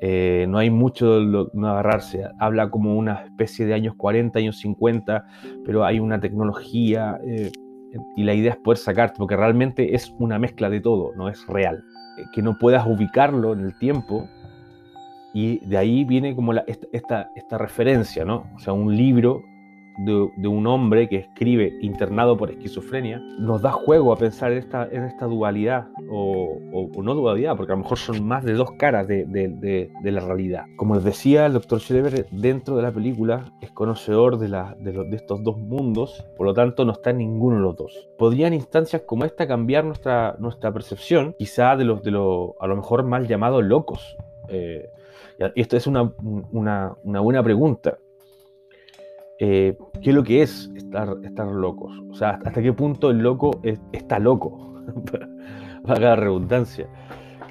Eh, 0.00 0.46
no 0.48 0.58
hay 0.58 0.68
mucho 0.68 1.20
de 1.20 1.46
no 1.52 1.68
agarrarse. 1.68 2.24
Habla 2.40 2.70
como 2.70 2.96
una 2.96 3.24
especie 3.24 3.66
de 3.66 3.74
años 3.74 3.94
40, 3.96 4.38
años 4.38 4.58
50, 4.58 5.24
pero 5.64 5.84
hay 5.84 6.00
una 6.00 6.18
tecnología 6.18 7.20
eh, 7.24 7.52
y 8.16 8.24
la 8.24 8.34
idea 8.34 8.52
es 8.52 8.56
poder 8.58 8.78
sacarte, 8.78 9.18
porque 9.18 9.36
realmente 9.36 9.94
es 9.94 10.12
una 10.18 10.38
mezcla 10.38 10.70
de 10.70 10.80
todo, 10.80 11.12
no 11.14 11.28
es 11.28 11.46
real. 11.46 11.84
Eh, 12.18 12.24
que 12.32 12.42
no 12.42 12.58
puedas 12.58 12.86
ubicarlo 12.86 13.52
en 13.52 13.60
el 13.60 13.78
tiempo 13.78 14.28
y 15.34 15.58
de 15.66 15.78
ahí 15.78 16.04
viene 16.04 16.34
como 16.34 16.52
esta, 16.52 17.30
esta, 17.34 17.58
referencia, 17.58 18.24
¿no? 18.24 18.46
O 18.54 18.58
sea, 18.58 18.72
un 18.72 18.96
libro 18.96 19.42
de, 19.98 20.48
un 20.48 20.66
hombre 20.66 21.08
que 21.08 21.16
escribe 21.16 21.72
internado 21.80 22.36
por 22.36 22.50
esquizofrenia, 22.50 23.20
nos 23.38 23.62
da 23.62 23.72
juego 23.72 24.12
a 24.12 24.16
pensar 24.16 24.52
en 24.52 24.58
esta, 24.58 24.88
en 24.90 25.04
esta 25.04 25.26
dualidad, 25.26 25.88
o, 26.10 26.58
no 27.02 27.14
dualidad, 27.14 27.56
porque 27.56 27.72
a 27.72 27.76
lo 27.76 27.82
mejor 27.82 27.98
son 27.98 28.24
más 28.24 28.44
de 28.44 28.54
dos 28.54 28.72
caras 28.72 29.06
de, 29.06 29.24
de 29.26 30.10
la 30.10 30.20
realidad. 30.20 30.64
Como 30.76 30.94
les 30.94 31.04
decía, 31.04 31.46
el 31.46 31.52
doctor 31.52 31.80
Schreber 31.80 32.26
dentro 32.30 32.76
de 32.76 32.82
la 32.82 32.92
película 32.92 33.52
es 33.60 33.70
conocedor 33.72 34.38
de, 34.38 34.48
la, 34.48 34.76
de, 34.78 35.16
estos 35.16 35.42
dos 35.42 35.58
mundos, 35.58 36.24
por 36.36 36.46
lo 36.46 36.54
tanto 36.54 36.84
no 36.84 36.92
está 36.92 37.10
en 37.10 37.18
ninguno 37.18 37.56
de 37.56 37.62
los 37.62 37.76
dos. 37.76 38.08
¿Podrían 38.18 38.54
instancias 38.54 39.02
como 39.02 39.24
esta 39.24 39.46
cambiar 39.46 39.84
nuestra, 39.84 40.36
nuestra 40.38 40.72
percepción, 40.72 41.34
quizá 41.38 41.76
de 41.76 41.84
los, 41.84 42.02
de 42.02 42.12
los, 42.12 42.52
a 42.60 42.66
lo 42.66 42.76
mejor 42.76 43.04
mal 43.04 43.26
llamados 43.26 43.64
locos? 43.64 44.16
Eh, 44.48 44.90
y 45.54 45.60
esto 45.60 45.76
es 45.76 45.86
una, 45.86 46.12
buena 47.02 47.42
pregunta. 47.42 47.98
Eh, 49.38 49.76
¿Qué 50.00 50.10
es 50.10 50.16
lo 50.16 50.22
que 50.22 50.42
es 50.42 50.70
estar, 50.76 51.16
estar 51.24 51.50
locos? 51.50 51.92
O 52.10 52.14
sea, 52.14 52.38
¿hasta 52.44 52.62
qué 52.62 52.72
punto 52.72 53.10
el 53.10 53.18
loco 53.18 53.60
está 53.92 54.18
loco? 54.18 54.74
Para 55.84 56.00
la 56.00 56.16
redundancia. 56.16 56.88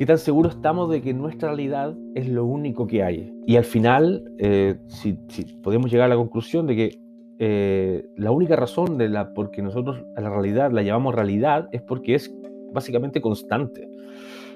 ¿Qué 0.02 0.06
tan 0.08 0.18
seguros 0.18 0.56
estamos 0.56 0.90
de 0.90 1.02
que 1.02 1.14
nuestra 1.14 1.50
realidad 1.50 1.96
es 2.16 2.28
lo 2.28 2.46
único 2.46 2.88
que 2.88 3.04
hay? 3.04 3.32
Y 3.46 3.56
al 3.58 3.66
final, 3.66 4.24
eh, 4.40 4.76
si, 4.88 5.14
podemos 5.62 5.92
llegar 5.92 6.06
a 6.06 6.10
la 6.10 6.16
conclusión 6.16 6.66
de 6.66 6.76
que 6.76 7.00
eh, 7.38 8.06
la 8.16 8.32
única 8.32 8.56
razón 8.56 8.98
de 8.98 9.10
la 9.10 9.34
por 9.34 9.56
nosotros 9.62 10.04
a 10.16 10.22
la 10.22 10.30
realidad 10.30 10.72
la 10.72 10.82
llamamos 10.82 11.14
realidad 11.14 11.70
es 11.72 11.84
porque 11.84 12.16
es 12.16 12.34
básicamente 12.74 13.22
constante. 13.22 13.88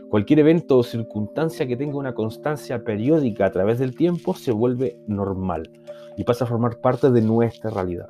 Cualquier 0.09 0.39
evento 0.39 0.77
o 0.77 0.83
circunstancia 0.83 1.67
que 1.67 1.75
tenga 1.75 1.97
una 1.97 2.13
constancia 2.13 2.83
periódica 2.83 3.45
a 3.45 3.51
través 3.51 3.79
del 3.79 3.95
tiempo 3.95 4.33
se 4.33 4.51
vuelve 4.51 4.99
normal 5.07 5.69
y 6.17 6.23
pasa 6.23 6.45
a 6.45 6.47
formar 6.47 6.79
parte 6.79 7.11
de 7.11 7.21
nuestra 7.21 7.71
realidad. 7.71 8.09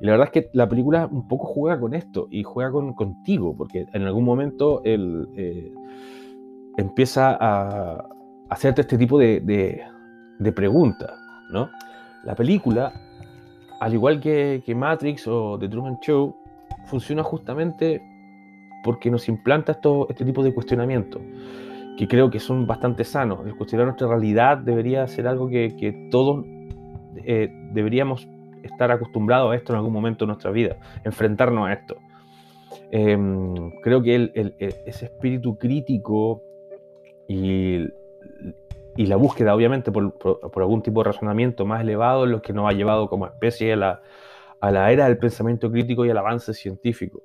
Y 0.00 0.06
la 0.06 0.12
verdad 0.12 0.30
es 0.32 0.32
que 0.32 0.50
la 0.52 0.68
película 0.68 1.08
un 1.10 1.26
poco 1.28 1.46
juega 1.46 1.78
con 1.78 1.94
esto 1.94 2.28
y 2.30 2.42
juega 2.42 2.70
con, 2.70 2.94
contigo, 2.94 3.54
porque 3.56 3.86
en 3.92 4.02
algún 4.02 4.24
momento 4.24 4.80
él 4.84 5.28
eh, 5.36 5.72
empieza 6.76 7.36
a 7.38 8.04
hacerte 8.48 8.82
este 8.82 8.96
tipo 8.96 9.18
de, 9.18 9.82
preguntas, 10.54 11.10
¿no? 11.50 11.68
La 12.24 12.34
película, 12.34 12.92
al 13.80 13.92
igual 13.92 14.20
que, 14.20 14.62
que 14.64 14.74
Matrix 14.74 15.26
o 15.26 15.58
The 15.58 15.68
Truman 15.68 15.98
Show, 16.00 16.36
funciona 16.86 17.22
justamente 17.22 18.00
porque 18.82 19.10
nos 19.10 19.28
implanta 19.28 19.72
esto, 19.72 20.06
este 20.08 20.24
tipo 20.24 20.42
de 20.42 20.54
cuestionamientos, 20.54 21.20
que 21.96 22.06
creo 22.06 22.30
que 22.30 22.40
son 22.40 22.66
bastante 22.66 23.04
sanos. 23.04 23.46
El 23.46 23.56
cuestionar 23.56 23.86
nuestra 23.86 24.08
realidad 24.08 24.58
debería 24.58 25.06
ser 25.06 25.26
algo 25.26 25.48
que, 25.48 26.08
todos 26.10 26.44
eh, 27.24 27.48
deberíamos 27.72 28.28
estar 28.62 28.90
acostumbrados 28.90 29.52
a 29.52 29.56
esto 29.56 29.72
en 29.72 29.78
algún 29.78 29.92
momento 29.92 30.24
de 30.24 30.28
nuestra 30.28 30.50
vida, 30.50 30.76
enfrentarnos 31.04 31.68
a 31.68 31.72
esto. 31.72 31.96
Em, 32.90 33.70
creo 33.82 34.02
que 34.02 34.54
ese 34.86 35.06
espíritu 35.06 35.58
crítico 35.58 36.42
y, 37.26 37.86
y, 38.96 39.06
la 39.06 39.16
búsqueda, 39.16 39.54
obviamente, 39.54 39.90
por, 39.90 40.14
algún 40.56 40.82
tipo 40.82 41.02
de 41.02 41.10
razonamiento 41.10 41.66
más 41.66 41.82
elevado 41.82 42.24
es 42.24 42.30
lo 42.30 42.40
que 42.40 42.52
nos 42.52 42.68
ha 42.68 42.72
llevado 42.72 43.08
como 43.08 43.26
especie 43.26 43.72
a 43.72 43.76
la, 43.76 44.02
a 44.60 44.70
la 44.70 44.92
era 44.92 45.06
del 45.06 45.18
pensamiento 45.18 45.70
crítico 45.70 46.06
y 46.06 46.10
al 46.10 46.18
avance 46.18 46.54
científico 46.54 47.22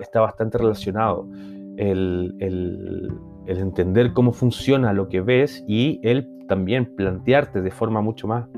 está, 0.00 0.20
bastante 0.20 0.58
relacionado. 0.58 1.28
El, 1.76 3.12
entender 3.46 4.12
cómo 4.12 4.32
funciona 4.32 4.92
lo 4.92 5.08
que 5.08 5.20
ves 5.20 5.64
y 5.68 6.00
el 6.02 6.28
también 6.48 6.96
plantearte 6.96 7.62
de 7.62 7.70
forma 7.70 8.00
mucho 8.00 8.26
más 8.26 8.48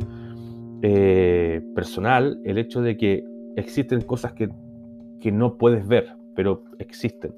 eh, 0.83 1.61
personal 1.75 2.41
el 2.45 2.57
hecho 2.57 2.81
de 2.81 2.97
que 2.97 3.25
existen 3.57 4.01
cosas 4.01 4.33
que, 4.33 4.49
no 5.31 5.59
puedes 5.59 5.87
ver, 5.87 6.15
pero 6.35 6.65
existen. 6.79 7.35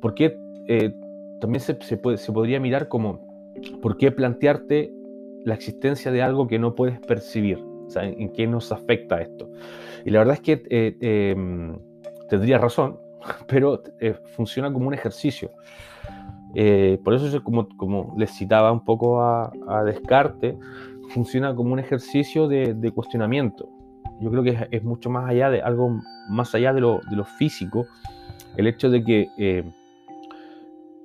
Porque 0.00 0.36
eh, 0.68 0.94
también 1.40 1.60
se, 1.60 1.74
puede, 1.96 2.18
se 2.18 2.30
podría 2.30 2.60
mirar 2.60 2.88
como, 2.88 3.26
¿por 3.80 3.96
qué 3.96 4.10
plantearte 4.10 4.92
la 5.44 5.54
existencia 5.54 6.12
de 6.12 6.20
algo 6.20 6.46
que 6.46 6.58
no 6.58 6.74
puedes 6.74 7.00
percibir? 7.00 7.58
¿en, 8.00 8.28
qué 8.30 8.46
nos 8.46 8.72
afecta 8.72 9.20
esto? 9.20 9.50
Y 10.04 10.10
la 10.10 10.20
verdad 10.20 10.34
es 10.34 10.40
que 10.40 10.62
eh, 10.70 10.96
em, 11.00 11.76
tendría 12.28 12.58
razón, 12.58 12.98
pero 13.46 13.82
eh, 14.00 14.14
funciona 14.36 14.72
como 14.72 14.88
un 14.88 14.94
ejercicio. 14.94 15.50
Eh, 16.54 17.00
por 17.02 17.14
eso, 17.14 17.26
es 17.26 17.40
como, 17.42 17.68
como 17.76 18.14
les 18.16 18.30
citaba 18.30 18.72
un 18.72 18.84
poco 18.84 19.22
a, 19.22 19.52
Descartes, 19.84 20.56
funciona 21.10 21.54
como 21.54 21.72
un 21.72 21.78
ejercicio 21.78 22.48
de, 22.48 22.92
cuestionamiento. 22.94 23.68
Yo 24.20 24.30
creo 24.30 24.42
que 24.42 24.68
es, 24.70 24.84
mucho 24.84 25.10
más 25.10 25.28
allá 25.28 25.50
de 25.50 25.62
algo 25.62 26.00
más 26.28 26.54
allá 26.54 26.72
de 26.72 26.80
lo, 26.80 27.00
físico, 27.38 27.86
el 28.56 28.66
hecho 28.66 28.90
de 28.90 29.02
que 29.02 29.28
eh, 29.38 29.64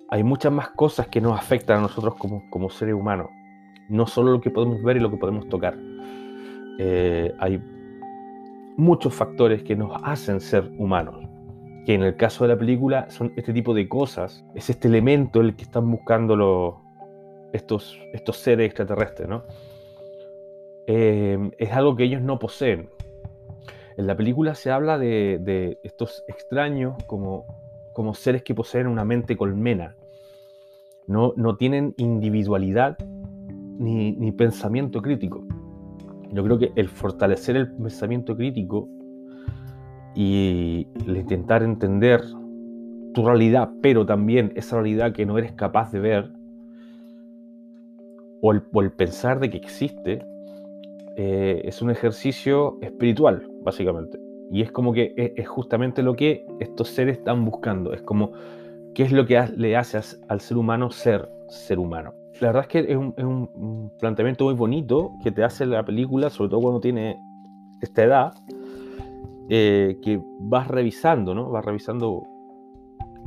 hay 0.10 0.24
muchas 0.24 0.52
más 0.52 0.70
cosas 0.70 1.08
que 1.08 1.22
nos 1.22 1.38
afectan 1.38 1.80
a 1.80 1.82
nosotros 1.82 2.16
como, 2.16 2.44
como 2.50 2.70
seres 2.70 2.94
humanos, 2.94 3.28
no 3.90 4.06
solo 4.06 4.32
lo 4.32 4.42
que 4.42 4.52
podemos 4.52 4.84
ver 4.84 4.98
y 4.98 5.00
lo 5.00 5.10
que 5.10 5.18
podemos 5.18 5.48
tocar. 5.48 5.76
hay 7.40 7.62
muchos 8.78 9.14
factores 9.14 9.64
que 9.64 9.76
nos 9.76 9.92
hacen 10.04 10.40
ser 10.40 10.72
humanos 10.78 11.27
que 11.88 11.94
en 11.94 12.04
el 12.04 12.18
caso 12.18 12.44
de 12.44 12.50
la 12.50 12.60
película 12.60 13.10
son 13.10 13.32
este 13.38 13.54
tipo 13.54 13.74
de 13.74 13.88
cosas, 13.88 14.44
es 14.54 14.70
este 14.70 14.90
elemento 14.90 15.40
el 15.40 15.56
que 15.56 15.64
están 15.64 15.90
buscando 15.90 16.82
estos, 17.54 17.98
estos 18.12 18.36
seres 18.36 18.66
extraterrestres, 18.66 19.30
¿no? 19.30 19.46
Eh, 20.86 21.50
es 21.58 21.72
algo 21.72 21.96
que 21.96 22.04
ellos 22.04 22.22
no 22.22 22.40
poseen. 22.40 22.90
En 23.96 24.06
la 24.06 24.18
película 24.18 24.54
se 24.54 24.70
habla 24.70 24.98
de, 24.98 25.80
estos 25.82 26.26
extraños 26.28 27.02
como, 27.06 27.46
como 27.94 28.14
seres 28.14 28.44
que 28.44 28.54
poseen 28.54 28.88
una 28.88 29.06
mente 29.06 29.38
colmena. 29.38 29.96
No, 31.08 31.32
no 31.38 31.56
tienen 31.56 31.94
individualidad 31.96 32.98
ni, 33.80 34.12
ni 34.12 34.34
pensamiento 34.34 35.02
crítico. 35.02 35.42
Yo 36.34 36.44
creo 36.44 36.60
que 36.60 36.74
el 36.76 36.90
fortalecer 36.90 37.56
el 37.56 37.72
pensamiento 37.72 38.36
crítico 38.36 38.90
y 40.20 40.88
el 41.06 41.18
intentar 41.18 41.62
entender 41.62 42.24
tu 43.14 43.24
realidad, 43.24 43.70
pero 43.84 44.04
también 44.04 44.52
esa 44.56 44.78
realidad 44.78 45.14
que 45.14 45.28
no 45.28 45.38
eres 45.38 45.52
capaz 45.52 45.92
de 45.92 46.00
ver, 46.00 46.32
o 48.42 48.52
el, 48.52 48.92
pensar 48.94 49.40
de 49.40 49.52
que 49.52 49.58
existe, 49.58 50.26
eh, 51.18 51.62
es 51.66 51.84
un 51.84 51.92
ejercicio 51.92 52.80
espiritual, 52.82 53.48
básicamente. 53.62 54.20
Y 54.52 54.64
es 54.64 54.72
como 54.72 54.92
que 54.92 55.14
es, 55.16 55.48
justamente 55.48 56.02
lo 56.02 56.16
que 56.16 56.48
estos 56.60 56.88
seres 56.88 57.20
están 57.20 57.46
buscando. 57.46 57.94
Es 57.94 58.02
como, 58.02 58.32
¿qué 58.96 59.04
es 59.04 59.12
lo 59.12 59.28
que 59.28 59.40
le 59.56 59.78
hace 59.78 60.00
al 60.30 60.42
ser 60.42 60.58
humano 60.58 60.90
ser 60.90 61.30
ser 61.48 61.78
humano? 61.78 62.16
La 62.42 62.48
verdad 62.48 62.64
es 62.64 62.68
que 62.70 62.80
es 62.92 62.98
un, 62.98 63.92
planteamiento 64.00 64.46
muy 64.46 64.56
bonito 64.56 65.12
que 65.24 65.32
te 65.32 65.44
hace 65.44 65.68
la 65.68 65.86
película, 65.86 66.32
sobre 66.32 66.50
todo 66.50 66.62
cuando 66.62 66.80
tiene 66.80 67.18
esta 67.82 68.04
edad, 68.04 68.34
eh, 69.50 69.98
que 70.02 70.22
vas 70.40 70.68
revisando, 70.68 71.34
¿no? 71.34 71.50
Vas 71.50 71.64
revisando 71.64 72.24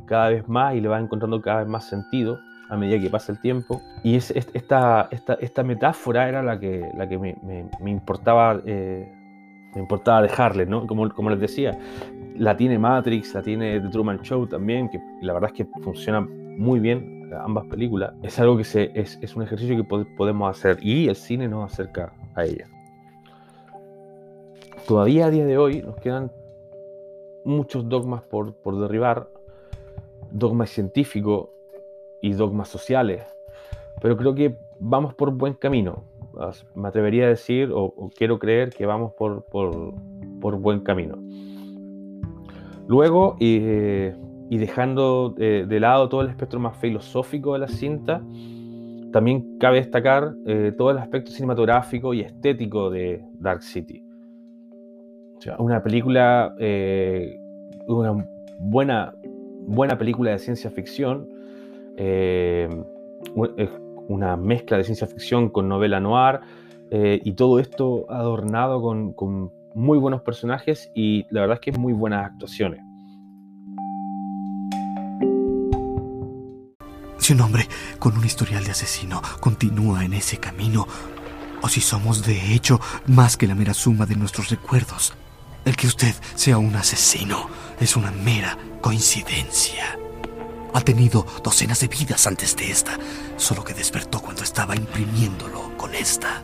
cada 0.07 0.31
vez 0.31 0.49
más 0.49 0.75
y 0.75 0.81
le 0.81 0.89
vas 0.89 1.03
encontrando 1.03 1.41
cada 1.41 1.61
vez 1.61 1.69
más 1.69 1.85
sentido 1.89 2.39
a 2.69 2.77
medida 2.77 3.01
que 3.01 3.11
pasa 3.11 3.33
el 3.33 3.41
tiempo. 3.41 3.81
Y 4.03 4.17
es, 4.17 4.31
esta, 4.31 5.09
esta, 5.11 5.35
esta, 5.35 5.63
metáfora 5.63 6.29
era 6.29 6.43
la 6.43 6.59
que, 6.59 6.89
la 6.97 7.09
que 7.09 7.19
me, 7.19 7.37
me, 7.43 7.91
importaba, 7.91 8.61
eh, 8.65 9.13
me 9.75 9.81
importaba 9.81 10.23
dejarles, 10.23 10.69
¿no? 10.69 10.87
Como, 10.87 11.09
como 11.11 11.31
les 11.31 11.41
decía, 11.41 11.79
la 12.37 12.57
tiene 12.57 12.79
Matrix, 12.79 13.35
la 13.35 13.43
tiene 13.43 13.81
The 13.81 13.89
Truman 13.89 14.21
Show 14.23 14.47
también, 14.47 14.89
que 14.89 15.01
la 15.23 15.33
verdad 15.33 15.51
es 15.53 15.57
que 15.57 15.83
funciona 15.83 16.21
muy 16.21 16.81
bien 16.81 17.31
ambas 17.45 17.67
películas. 17.67 18.13
Es 18.23 18.39
algo 18.39 18.57
que 18.57 18.65
se, 18.65 18.91
es, 18.95 19.19
es 19.21 19.37
un 19.37 19.43
ejercicio 19.43 19.77
que 19.77 19.85
podemos 19.85 20.51
hacer 20.51 20.79
y 20.81 21.09
el 21.09 21.17
cine 21.17 21.49
nos 21.49 21.73
acerca 21.73 22.13
a 22.35 22.45
ella. 22.45 22.67
Todavía 24.91 25.27
a 25.27 25.31
día 25.31 25.47
de 25.47 25.57
hoy 25.57 25.83
nos 25.83 25.95
quedan 25.99 26.33
muchos 27.45 27.89
dogmas 27.89 28.23
por, 28.23 28.57
derribar, 28.77 29.29
dogmas 30.33 30.71
científicos, 30.71 31.51
y 32.21 32.33
dogmas 32.33 32.67
sociales. 32.67 33.23
Pero 34.03 34.17
creo 34.17 34.35
que 34.35 34.59
vamos 34.81 35.15
por 35.15 35.31
buen 35.31 35.55
camino. 35.55 36.03
Me 36.75 36.89
atrevería 36.89 37.27
a 37.27 37.29
decir, 37.29 37.71
o, 37.73 38.11
quiero 38.17 38.41
creer 38.41 38.71
que 38.71 38.85
vamos 38.85 39.13
por, 39.13 39.45
por, 39.45 40.57
buen 40.59 40.81
camino. 40.81 41.23
Luego, 42.89 43.37
y 43.39 44.57
dejando 44.57 45.31
de, 45.31 45.79
lado 45.79 46.09
todo 46.09 46.23
el 46.23 46.31
espectro 46.31 46.59
más 46.59 46.77
filosófico 46.79 47.53
de 47.53 47.61
la 47.61 47.69
cinta, 47.69 48.25
también 49.13 49.57
cabe 49.61 49.77
destacar 49.77 50.35
eh, 50.47 50.73
todo 50.77 50.91
el 50.91 50.99
aspecto 50.99 51.31
cinematográfico 51.31 52.13
y 52.13 52.23
estético 52.23 52.91
de 52.91 53.25
Dark 53.39 53.63
City. 53.63 54.10
Una 55.59 55.83
película, 55.83 56.55
eh, 56.59 57.41
una 57.87 58.27
buena, 58.59 59.15
buena 59.67 59.97
película 59.97 60.33
de 60.33 60.39
ciencia 60.39 60.71
ficción 60.71 61.29
eh, 61.97 62.69
una 64.09 64.37
mezcla 64.37 64.79
de 64.79 64.85
ciencia 64.85 65.07
ficción 65.07 65.51
con 65.51 65.69
novela 65.69 66.01
noir 66.01 66.41
eh, 66.91 67.21
y 67.23 67.33
todo 67.33 67.59
esto 67.59 68.07
adornado 68.11 68.83
con, 68.83 69.53
muy 69.75 69.99
buenos 69.99 70.23
personajes 70.23 70.91
y 70.95 71.27
la 71.31 71.43
verdad 71.43 71.61
es 71.63 71.73
que 71.73 71.79
muy 71.79 71.93
buenas 71.93 72.27
actuaciones. 72.27 72.81
Si 77.19 77.35
un 77.35 77.41
hombre 77.43 77.69
con 78.01 78.17
un 78.17 78.25
historial 78.25 78.65
de 78.65 78.73
asesino 78.73 79.21
continúa 79.39 80.05
en 80.05 80.15
ese 80.15 80.39
camino, 80.39 80.89
o 81.63 81.69
si 81.69 81.81
somos 81.81 82.27
de 82.27 82.55
hecho 82.55 82.81
más 83.07 83.37
que 83.37 83.47
la 83.47 83.55
mera 83.55 83.75
suma 83.75 84.07
de 84.07 84.17
nuestros 84.17 84.49
recuerdos, 84.49 85.15
el 85.71 85.77
que 85.77 85.87
usted 85.87 86.13
sea 86.35 86.59
un 86.59 86.75
asesino 86.75 87.47
es 87.81 87.95
una 87.95 88.11
mera 88.11 88.59
coincidencia. 88.81 89.97
Ha 90.75 90.81
tenido 90.81 91.25
docenas 91.45 91.81
de 91.81 91.87
vidas 91.87 92.27
antes 92.27 92.57
de 92.57 92.73
esta, 92.73 92.99
solo 93.37 93.63
que 93.63 93.73
despertó 93.73 94.21
cuando 94.21 94.43
estaba 94.43 94.75
imprimiéndolo 94.75 95.77
con 95.77 95.95
esta. 95.95 96.43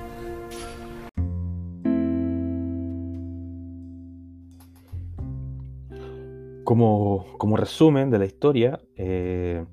Como, 6.62 7.26
como 7.36 7.56
resumen 7.56 8.10
de 8.10 8.18
la 8.20 8.26
historia, 8.26 8.78
eh, 8.94 9.64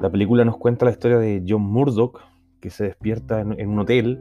la 0.00 0.10
película 0.10 0.44
nos 0.44 0.56
cuenta 0.56 0.86
la 0.86 0.90
historia 0.90 1.18
de 1.18 1.44
John 1.46 1.62
Murdoch, 1.62 2.20
que 2.60 2.70
se 2.70 2.82
despierta 2.82 3.40
en, 3.40 3.68
un 3.68 3.78
hotel 3.78 4.20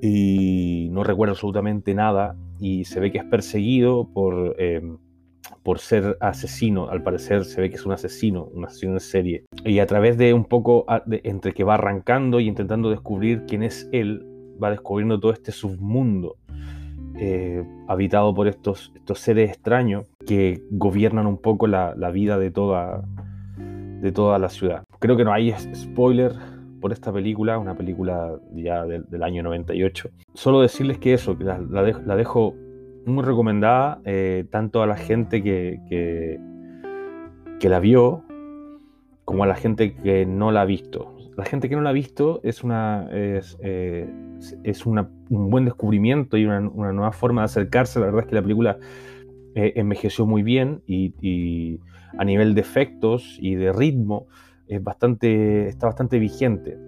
y 0.00 0.88
no 0.92 1.02
recuerda 1.02 1.32
absolutamente 1.32 1.94
nada 1.94 2.36
y 2.60 2.84
se 2.84 3.00
ve 3.00 3.12
que 3.12 3.18
es 3.18 3.24
perseguido 3.24 4.08
por... 4.12 4.56
Eh, 4.58 4.82
por 5.62 5.78
ser 5.78 6.18
asesino, 6.20 6.88
al 6.90 7.02
parecer 7.02 7.44
se 7.44 7.60
ve 7.60 7.70
que 7.70 7.76
es 7.76 7.86
un 7.86 7.92
asesino, 7.92 8.44
un 8.44 8.64
asesino 8.66 8.92
en 8.92 9.00
serie. 9.00 9.44
Y 9.64 9.78
a 9.78 9.86
través 9.86 10.18
de 10.18 10.34
un 10.34 10.44
poco, 10.44 10.84
entre 11.08 11.52
que 11.52 11.64
va 11.64 11.74
arrancando 11.74 12.38
y 12.38 12.48
intentando 12.48 12.90
descubrir 12.90 13.44
quién 13.46 13.62
es 13.62 13.88
él, 13.92 14.26
va 14.62 14.70
descubriendo 14.70 15.18
todo 15.18 15.32
este 15.32 15.52
submundo 15.52 16.36
eh, 17.16 17.64
habitado 17.86 18.34
por 18.34 18.48
estos, 18.48 18.92
estos 18.96 19.20
seres 19.20 19.50
extraños 19.50 20.06
que 20.26 20.62
gobiernan 20.70 21.26
un 21.26 21.38
poco 21.38 21.66
la, 21.66 21.94
vida 22.10 22.38
de 22.38 22.50
toda, 22.50 23.02
de 23.56 24.12
toda 24.12 24.38
la 24.38 24.48
ciudad. 24.48 24.84
Creo 24.98 25.16
que 25.16 25.24
no 25.24 25.32
hay 25.32 25.54
spoiler 25.74 26.32
por 26.84 26.92
esta 26.92 27.10
película, 27.10 27.56
una 27.56 27.74
película 27.74 28.38
ya 28.52 28.84
del, 28.84 29.22
año 29.22 29.42
98. 29.42 30.10
Solo 30.34 30.60
decirles 30.60 30.98
que 30.98 31.14
eso, 31.14 31.34
la, 31.40 32.14
dejo 32.14 32.54
muy 33.06 33.24
recomendada, 33.24 34.02
eh, 34.04 34.44
tanto 34.50 34.82
a 34.82 34.86
la 34.86 34.98
gente 34.98 35.42
que, 35.42 35.80
que, 37.58 37.68
la 37.70 37.80
vio 37.80 38.22
como 39.24 39.44
a 39.44 39.46
la 39.46 39.54
gente 39.54 39.94
que 39.94 40.26
no 40.26 40.52
la 40.52 40.60
ha 40.60 40.64
visto. 40.66 41.16
La 41.38 41.46
gente 41.46 41.70
que 41.70 41.74
no 41.74 41.80
la 41.80 41.88
ha 41.88 41.94
visto 41.94 42.40
es, 42.42 42.62
una, 42.62 43.08
es, 43.10 43.56
eh, 43.62 44.06
un 44.84 45.48
buen 45.48 45.64
descubrimiento 45.64 46.36
y 46.36 46.44
una, 46.44 46.60
nueva 46.60 47.12
forma 47.12 47.40
de 47.40 47.46
acercarse. 47.46 47.98
La 47.98 48.04
verdad 48.04 48.24
es 48.24 48.26
que 48.26 48.34
la 48.34 48.42
película 48.42 48.76
eh, 49.54 49.72
envejeció 49.76 50.26
muy 50.26 50.42
bien 50.42 50.82
y, 50.86 51.80
a 52.18 52.26
nivel 52.26 52.54
de 52.54 52.60
efectos 52.60 53.38
y 53.40 53.54
de 53.54 53.72
ritmo 53.72 54.26
es 54.68 54.82
bastante, 54.82 55.68
está 55.68 55.86
bastante 55.86 56.18
vigente. 56.18 56.78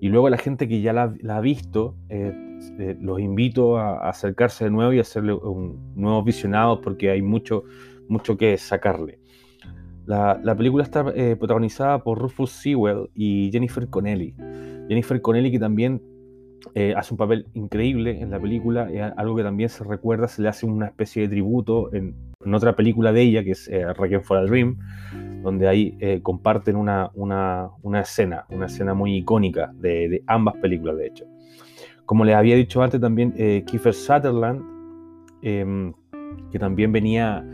Y 0.00 0.08
luego 0.08 0.28
la 0.28 0.38
gente 0.38 0.68
que 0.68 0.80
ya 0.80 0.92
la, 0.92 1.14
ha 1.28 1.40
visto, 1.40 1.96
eh, 2.08 2.96
los 3.00 3.20
invito 3.20 3.78
a, 3.78 4.08
acercarse 4.08 4.64
de 4.64 4.70
nuevo 4.70 4.92
y 4.92 5.00
hacerle 5.00 5.32
un 5.32 5.92
nuevo 5.96 6.22
visionado 6.22 6.80
porque 6.80 7.10
hay 7.10 7.22
mucho, 7.22 7.64
mucho 8.08 8.36
que 8.36 8.56
sacarle. 8.58 9.18
La, 10.06 10.54
película 10.56 10.84
está 10.84 11.04
eh, 11.14 11.36
protagonizada 11.36 12.02
por 12.02 12.18
Rufus 12.18 12.50
Sewell 12.50 13.10
y 13.14 13.50
Jennifer 13.52 13.88
Connelly. 13.88 14.34
Jennifer 14.88 15.20
Connelly 15.20 15.50
que 15.50 15.58
también 15.58 16.00
eh, 16.74 16.94
hace 16.96 17.12
un 17.12 17.18
papel 17.18 17.46
increíble 17.52 18.22
en 18.22 18.30
la 18.30 18.40
película, 18.40 18.88
algo 19.16 19.36
que 19.36 19.42
también 19.42 19.68
se 19.68 19.84
recuerda, 19.84 20.28
se 20.28 20.40
le 20.40 20.48
hace 20.48 20.64
una 20.64 20.86
especie 20.86 21.22
de 21.22 21.28
tributo 21.28 21.92
en, 21.92 22.14
otra 22.54 22.74
película 22.74 23.12
de 23.12 23.20
ella, 23.20 23.44
que 23.44 23.50
es 23.50 23.68
Requiem 23.98 24.22
for 24.22 24.38
a 24.38 24.44
Dream, 24.44 24.78
donde 25.42 25.68
ahí 25.68 26.20
comparten 26.22 26.76
una, 26.76 27.10
una, 27.14 27.70
una, 27.82 28.00
escena, 28.00 28.46
una 28.50 28.66
escena 28.66 28.94
muy 28.94 29.16
icónica 29.16 29.72
de, 29.74 30.22
ambas 30.26 30.56
películas, 30.56 30.96
de 30.96 31.06
hecho. 31.06 31.24
Como 32.08 32.24
les 32.24 32.36
había 32.36 32.56
dicho 32.56 32.82
antes 32.82 32.98
también, 33.02 33.34
eh, 33.36 33.64
Kiefer 33.66 33.92
Sutherland, 33.92 34.62
em, 35.42 35.92
que 36.50 36.58
también 36.58 36.90
venía, 36.90 37.46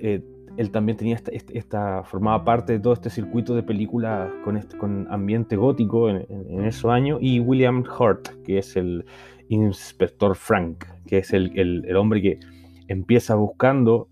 eh, 0.00 0.22
él 0.58 0.70
también 0.70 0.98
tenía 0.98 1.18
esta, 1.54 2.02
formaba 2.04 2.44
parte 2.44 2.74
de 2.74 2.80
todo 2.80 2.92
este 2.92 3.08
circuito 3.08 3.54
de 3.54 3.62
películas 3.62 4.30
con, 4.44 4.58
este, 4.58 4.76
con 4.76 5.06
ambiente 5.10 5.56
gótico 5.56 6.10
en, 6.10 6.62
esos 6.64 6.90
años, 6.90 7.20
y 7.22 7.40
William 7.40 7.84
Hurt, 7.98 8.28
que 8.44 8.58
es 8.58 8.76
el 8.76 9.06
inspector 9.48 10.36
Frank, 10.36 10.84
que 11.06 11.16
es 11.16 11.32
el, 11.32 11.96
hombre 11.96 12.20
que 12.20 12.40
empieza 12.88 13.34
buscando 13.34 14.10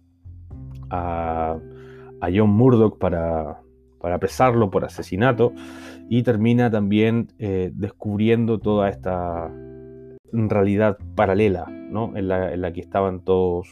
a, 0.88 1.58
John 2.32 2.50
Murdoch 2.50 2.98
para, 2.98 3.60
para 4.04 4.16
apresarlo 4.16 4.70
por 4.70 4.84
asesinato 4.84 5.54
y 6.10 6.22
termina 6.22 6.70
también 6.70 7.28
eh, 7.38 7.70
descubriendo 7.74 8.58
toda 8.58 8.90
esta 8.90 9.50
realidad 10.30 10.98
paralela 11.14 11.64
¿no? 11.70 12.14
en, 12.14 12.28
la, 12.28 12.72
que 12.72 12.80
estaban 12.80 13.20
todos 13.20 13.68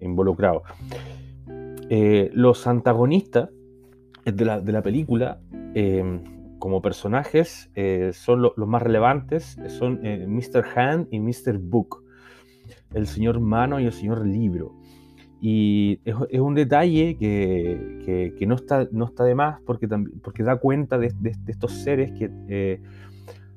involucrados. 0.00 0.64
Eh, 1.88 2.30
los 2.34 2.66
antagonistas 2.66 3.48
de 4.24 4.44
la, 4.44 4.60
de 4.60 4.72
la 4.72 4.82
película, 4.82 5.40
eh, 5.74 6.20
como 6.58 6.82
personajes, 6.82 7.70
son 8.12 8.42
los 8.42 8.68
más 8.68 8.82
relevantes, 8.82 9.56
son 9.68 10.00
Mr. 10.02 10.62
Hand 10.76 11.08
y 11.10 11.20
Mr. 11.20 11.56
Book. 11.58 12.04
el 12.92 13.06
señor 13.06 13.40
mano 13.40 13.80
y 13.80 13.86
el 13.86 13.92
señor 13.92 14.26
libro. 14.26 14.79
Y 15.40 16.00
es, 16.04 16.40
un 16.40 16.54
detalle 16.54 17.16
que, 17.16 18.46
no, 18.46 18.54
está, 18.54 18.86
no 18.92 19.06
está 19.06 19.24
de 19.24 19.34
más 19.34 19.60
porque, 19.64 19.88
porque 20.22 20.42
da 20.42 20.56
cuenta 20.56 20.98
de, 20.98 21.12
estos 21.46 21.72
seres 21.72 22.12
que 22.12 22.30
eh, 22.48 22.82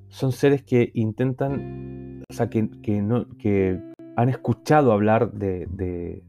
son 0.07 0.31
seres 0.31 0.63
que 0.63 0.91
intentan, 0.93 2.23
o 2.29 2.33
sea, 2.33 2.49
que, 2.49 2.69
que 2.81 3.81
han 4.15 4.29
escuchado 4.29 4.93
hablar 4.93 5.33
de, 5.33 6.21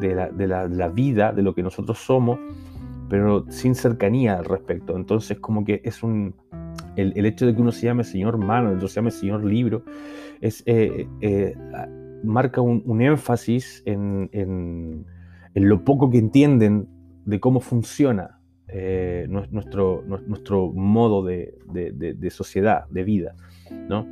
la, 0.00 0.68
la, 0.68 0.88
vida, 0.88 1.32
de 1.32 1.42
lo 1.42 1.54
que 1.54 1.62
nosotros 1.62 1.98
somos, 1.98 2.38
pero 3.08 3.46
sin 3.50 3.74
cercanía 3.74 4.38
al 4.38 4.44
respecto. 4.44 4.96
Entonces, 4.96 5.38
como 5.38 5.64
que 5.64 5.80
es 5.84 6.02
un. 6.02 6.34
El, 6.96 7.24
hecho 7.24 7.46
de 7.46 7.54
que 7.54 7.62
uno 7.62 7.72
se 7.72 7.86
llame 7.86 8.04
señor 8.04 8.36
mano, 8.36 8.70
el 8.70 8.76
otro 8.76 8.88
se 8.88 8.96
llame 8.96 9.10
señor 9.10 9.44
libro, 9.44 9.84
es, 10.40 10.62
eh, 10.66 11.08
eh, 11.20 11.54
marca 12.22 12.60
un, 12.60 13.00
énfasis 13.00 13.82
en, 13.86 15.06
lo 15.54 15.84
poco 15.84 16.10
que 16.10 16.18
entienden 16.18 16.88
de 17.24 17.40
cómo 17.40 17.60
funciona 17.60 18.38
eh, 18.68 19.26
nuestro, 19.28 20.02
modo 20.72 21.24
de, 21.24 22.30
sociedad, 22.30 22.86
de 22.88 23.04
vida. 23.04 23.34
¿no? 23.88 24.06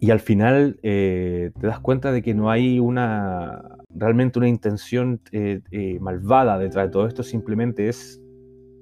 Y 0.00 0.10
al 0.10 0.20
final 0.20 0.78
te 0.82 1.52
das 1.54 1.80
cuenta 1.80 2.12
de 2.12 2.22
que 2.22 2.34
no 2.34 2.50
hay 2.50 2.78
una, 2.78 3.74
realmente 3.94 4.38
una 4.38 4.48
intención 4.48 5.20
eh, 5.32 5.60
eh, 5.70 5.98
malvada 6.00 6.58
detrás 6.58 6.86
de 6.86 6.92
todo 6.92 7.06
esto, 7.06 7.22
simplemente 7.22 7.88
es, 7.88 8.20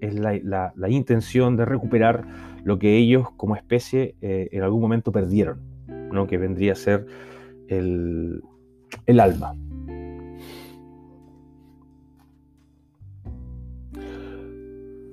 es 0.00 0.14
la, 0.14 0.72
intención 0.88 1.56
de 1.56 1.64
recuperar 1.64 2.24
lo 2.64 2.78
que 2.78 2.96
ellos 2.96 3.28
como 3.36 3.56
especie 3.56 4.16
eh, 4.20 4.48
en 4.52 4.62
algún 4.62 4.80
momento 4.80 5.12
perdieron, 5.12 5.60
¿no? 6.12 6.26
que 6.26 6.38
vendría 6.38 6.72
a 6.72 6.76
ser 6.76 7.06
el, 7.68 8.42
el 9.06 9.20
alma. 9.20 9.54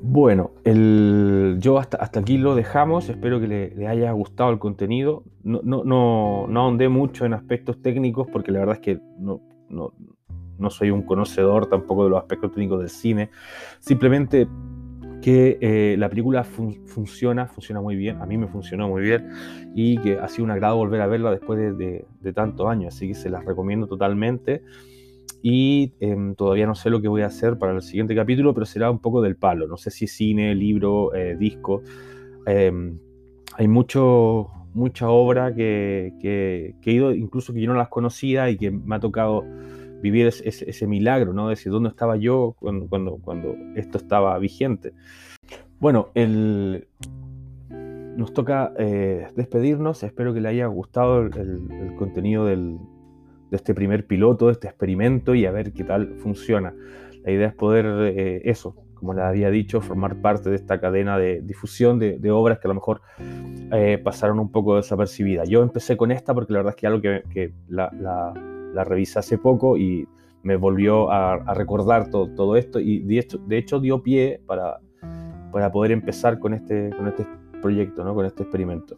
Bueno, 0.02 0.52
el, 0.64 1.58
yo 1.60 1.78
hasta, 1.78 1.98
hasta 1.98 2.22
aquí 2.22 2.38
lo 2.38 2.56
dejamos, 2.56 3.10
espero 3.10 3.40
que 3.40 3.48
le, 3.48 3.88
haya 3.88 4.12
gustado 4.12 4.50
el 4.50 4.58
contenido. 4.58 5.24
No, 5.44 5.62
no, 5.64 5.84
no, 5.84 6.48
no 6.48 6.62
ahondé 6.62 6.90
mucho 6.90 7.26
en 7.26 7.34
aspectos 7.34 7.82
técnicos 7.82 8.28
porque 8.32 8.52
la 8.52 8.60
verdad 8.60 8.76
es 8.76 8.82
que 8.82 9.00
no, 9.20 9.42
no, 9.70 9.94
no 10.58 10.70
soy 10.70 10.90
un 10.90 11.04
conocedor 11.04 11.68
tampoco 11.68 12.06
de 12.06 12.10
los 12.10 12.20
aspectos 12.20 12.52
técnicos 12.52 12.80
del 12.80 12.90
cine, 12.90 13.30
simplemente 13.80 14.48
que 15.22 15.58
eh, 15.62 15.96
la 15.98 16.10
película 16.10 16.44
funciona, 16.44 17.48
funciona 17.48 17.82
muy 17.82 17.96
bien, 17.96 18.22
a 18.22 18.26
mí 18.26 18.38
me 18.38 18.48
funcionó 18.48 18.88
muy 18.88 19.02
bien 19.02 19.30
y 19.76 19.98
que 19.98 20.18
ha 20.18 20.28
sido 20.28 20.46
un 20.46 20.52
agrado 20.52 20.78
volver 20.78 21.02
a 21.02 21.08
verla 21.08 21.32
después 21.32 21.60
de, 21.78 22.06
tantos 22.34 22.68
años, 22.68 22.96
así 22.96 23.08
que 23.08 23.16
se 23.16 23.30
las 23.30 23.44
recomiendo 23.46 23.88
totalmente. 23.88 24.62
Y 25.42 25.94
em, 26.02 26.36
todavía 26.36 26.68
no 26.68 26.76
sé 26.76 26.90
lo 26.90 27.02
que 27.02 27.08
voy 27.08 27.22
a 27.22 27.28
hacer 27.28 27.58
para 27.58 27.74
el 27.74 27.82
siguiente 27.82 28.14
capítulo, 28.14 28.54
pero 28.54 28.66
será 28.66 28.92
un 28.92 29.00
poco 29.00 29.22
del 29.22 29.38
palo, 29.38 29.68
no 29.68 29.78
sé 29.78 29.90
si 29.90 30.06
cine, 30.06 30.54
libro, 30.54 31.14
eh, 31.16 31.38
disco, 31.38 31.82
em, 32.46 33.00
hay 33.56 33.68
mucho, 33.68 34.50
mucha 34.74 35.10
obra 35.10 35.54
que, 35.54 36.14
que, 36.22 36.76
he 36.84 36.92
ido, 36.92 37.14
incluso 37.14 37.54
que 37.54 37.62
yo 37.62 37.72
no 37.72 37.78
las 37.78 37.88
conocía 37.90 38.50
y 38.50 38.58
que 38.58 38.70
me 38.72 38.96
ha 38.96 39.00
tocado 39.00 39.46
vivir 40.02 40.28
ese, 40.28 40.88
milagro, 40.88 41.34
¿no? 41.34 41.50
Decir, 41.50 41.72
¿dónde 41.72 41.90
estaba 41.90 42.18
yo 42.18 42.56
cuando, 42.60 42.88
cuando, 42.88 43.18
cuando 43.18 43.56
esto 43.76 43.98
estaba 43.98 44.38
vigente? 44.40 44.94
Bueno, 45.80 46.10
el, 46.14 46.88
nos 48.20 48.34
toca 48.34 48.74
eh, 48.78 49.28
despedirnos. 49.36 50.04
Espero 50.04 50.34
que 50.34 50.42
le 50.42 50.50
haya 50.50 50.68
gustado 50.68 51.22
el, 51.22 51.96
contenido 51.98 52.46
del, 52.46 52.78
de 53.50 53.58
este 53.58 53.74
primer 53.74 54.06
piloto, 54.06 54.48
de 54.48 54.54
este 54.54 54.68
experimento 54.68 55.34
y 55.34 55.46
a 55.46 55.52
ver 55.52 55.72
qué 55.74 55.84
tal 55.84 56.16
funciona. 56.18 56.74
La 57.24 57.32
idea 57.32 57.48
es 57.48 57.54
poder 57.54 57.86
eh, 57.86 58.42
eso, 58.44 58.76
como 58.94 59.14
les 59.14 59.24
había 59.24 59.50
dicho, 59.50 59.80
formar 59.80 60.22
parte 60.22 60.50
de 60.50 60.58
esta 60.58 60.80
cadena 60.80 61.18
de 61.18 61.42
difusión 61.42 61.98
de, 61.98 62.32
obras 62.32 62.60
que 62.60 62.68
a 62.68 62.70
lo 62.70 62.76
mejor 62.76 63.02
eh, 63.72 63.98
pasaron 64.04 64.40
un 64.40 64.52
poco 64.52 64.76
desapercibidas. 64.76 65.48
Yo 65.48 65.64
empecé 65.64 65.96
con 65.96 66.12
esta 66.12 66.34
porque 66.34 66.54
la 66.54 66.60
verdad 66.60 66.74
es 66.76 66.80
que 66.80 66.88
algo 66.88 67.02
que, 67.02 67.54
la, 67.70 68.34
revisé 68.76 69.20
hace 69.20 69.38
poco 69.38 69.78
y 69.78 70.08
me 70.44 70.56
volvió 70.56 71.12
a, 71.12 71.54
recordar 71.54 72.10
todo, 72.10 72.30
todo, 72.30 72.56
esto 72.56 72.80
y 72.80 73.00
de 73.00 73.20
hecho, 73.20 73.38
de 73.40 73.58
hecho 73.58 73.80
dio 73.80 74.02
pie 74.02 74.42
para, 74.46 74.80
para 75.52 75.72
poder 75.72 75.92
empezar 75.92 76.40
con 76.40 76.54
este, 76.54 76.92
con 76.96 77.08
este 77.08 77.26
proyecto, 77.62 78.04
¿no? 78.04 78.16
con 78.16 78.26
este 78.26 78.44
experimento. 78.44 78.98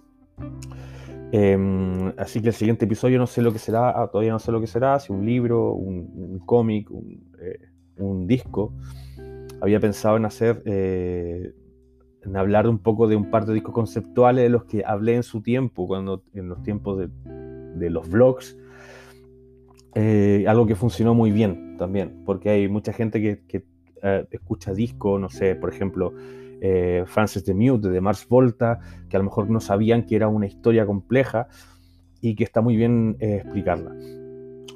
Em, 1.32 2.12
así 2.18 2.42
que 2.42 2.50
el 2.50 2.54
siguiente 2.54 2.86
episodio 2.86 3.18
no 3.18 3.26
sé 3.26 3.42
lo 3.42 3.54
que 3.54 3.60
será, 3.60 3.90
ah, 3.90 4.10
todavía 4.12 4.34
no 4.34 4.40
sé 4.40 4.52
lo 4.52 4.60
que 4.60 4.68
será, 4.68 5.00
si 5.00 5.14
un 5.14 5.26
libro, 5.26 5.74
un, 5.74 6.40
cómic, 6.46 6.92
un, 6.92 7.24
eh, 7.40 7.58
un 7.98 8.28
disco 8.28 8.74
había 9.62 9.80
pensado 9.80 10.18
en 10.18 10.26
hacer, 10.26 10.62
eh, 10.66 11.54
en 12.24 12.36
hablar 12.36 12.68
un 12.68 12.80
poco 12.80 13.08
de 13.08 13.16
un 13.16 13.30
par 13.30 13.46
de 13.46 13.54
discos 13.54 13.74
conceptuales 13.74 14.44
de 14.44 14.50
los 14.50 14.66
que 14.66 14.84
hablé 14.86 15.16
en 15.16 15.24
su 15.24 15.42
tiempo, 15.42 15.88
cuando 15.88 16.24
en 16.34 16.50
los 16.50 16.62
tiempos 16.64 17.00
de, 17.00 17.90
los 17.90 18.10
vlogs, 18.10 18.58
eh, 19.96 20.46
algo 20.48 20.66
que 20.66 20.76
funcionó 20.76 21.14
muy 21.14 21.32
bien 21.32 21.78
también, 21.78 22.24
porque 22.26 22.50
hay 22.50 22.68
mucha 22.68 22.94
gente 22.94 23.22
que, 23.22 23.64
eh, 24.04 24.26
escucha 24.32 24.74
disco, 24.74 25.20
no 25.20 25.30
sé, 25.30 25.56
por 25.56 25.74
ejemplo, 25.74 26.14
Francis 27.08 27.44
de 27.44 27.56
Mute 27.56 27.90
de 27.90 28.02
Mars 28.02 28.28
Volta, 28.30 28.80
que 29.10 29.18
a 29.18 29.20
lo 29.20 29.26
mejor 29.26 29.50
no 29.50 29.60
sabían 29.60 30.06
que 30.06 30.16
era 30.16 30.28
una 30.28 30.46
historia 30.46 30.86
compleja 30.86 31.48
y 32.22 32.36
que 32.36 32.44
está 32.44 32.62
muy 32.62 32.76
bien 32.76 33.18
explicarla. 33.20 33.92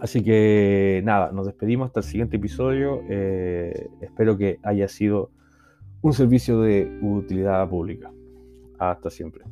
Así 0.01 0.23
que 0.23 1.01
nada, 1.04 1.32
nos 1.32 1.45
despedimos 1.45 1.88
hasta 1.88 2.01
el 2.01 2.06
siguiente 2.06 2.38
episodio. 2.38 3.01
Eh, 3.10 3.89
espero 4.01 4.38
que 4.38 4.60
haya 4.63 4.88
sido 4.88 5.32
un 6.01 6.13
servicio 6.13 6.62
de 6.62 6.99
utilidad 7.01 7.67
pública. 7.69 8.12
Hasta 8.78 9.10
siempre. 9.10 9.45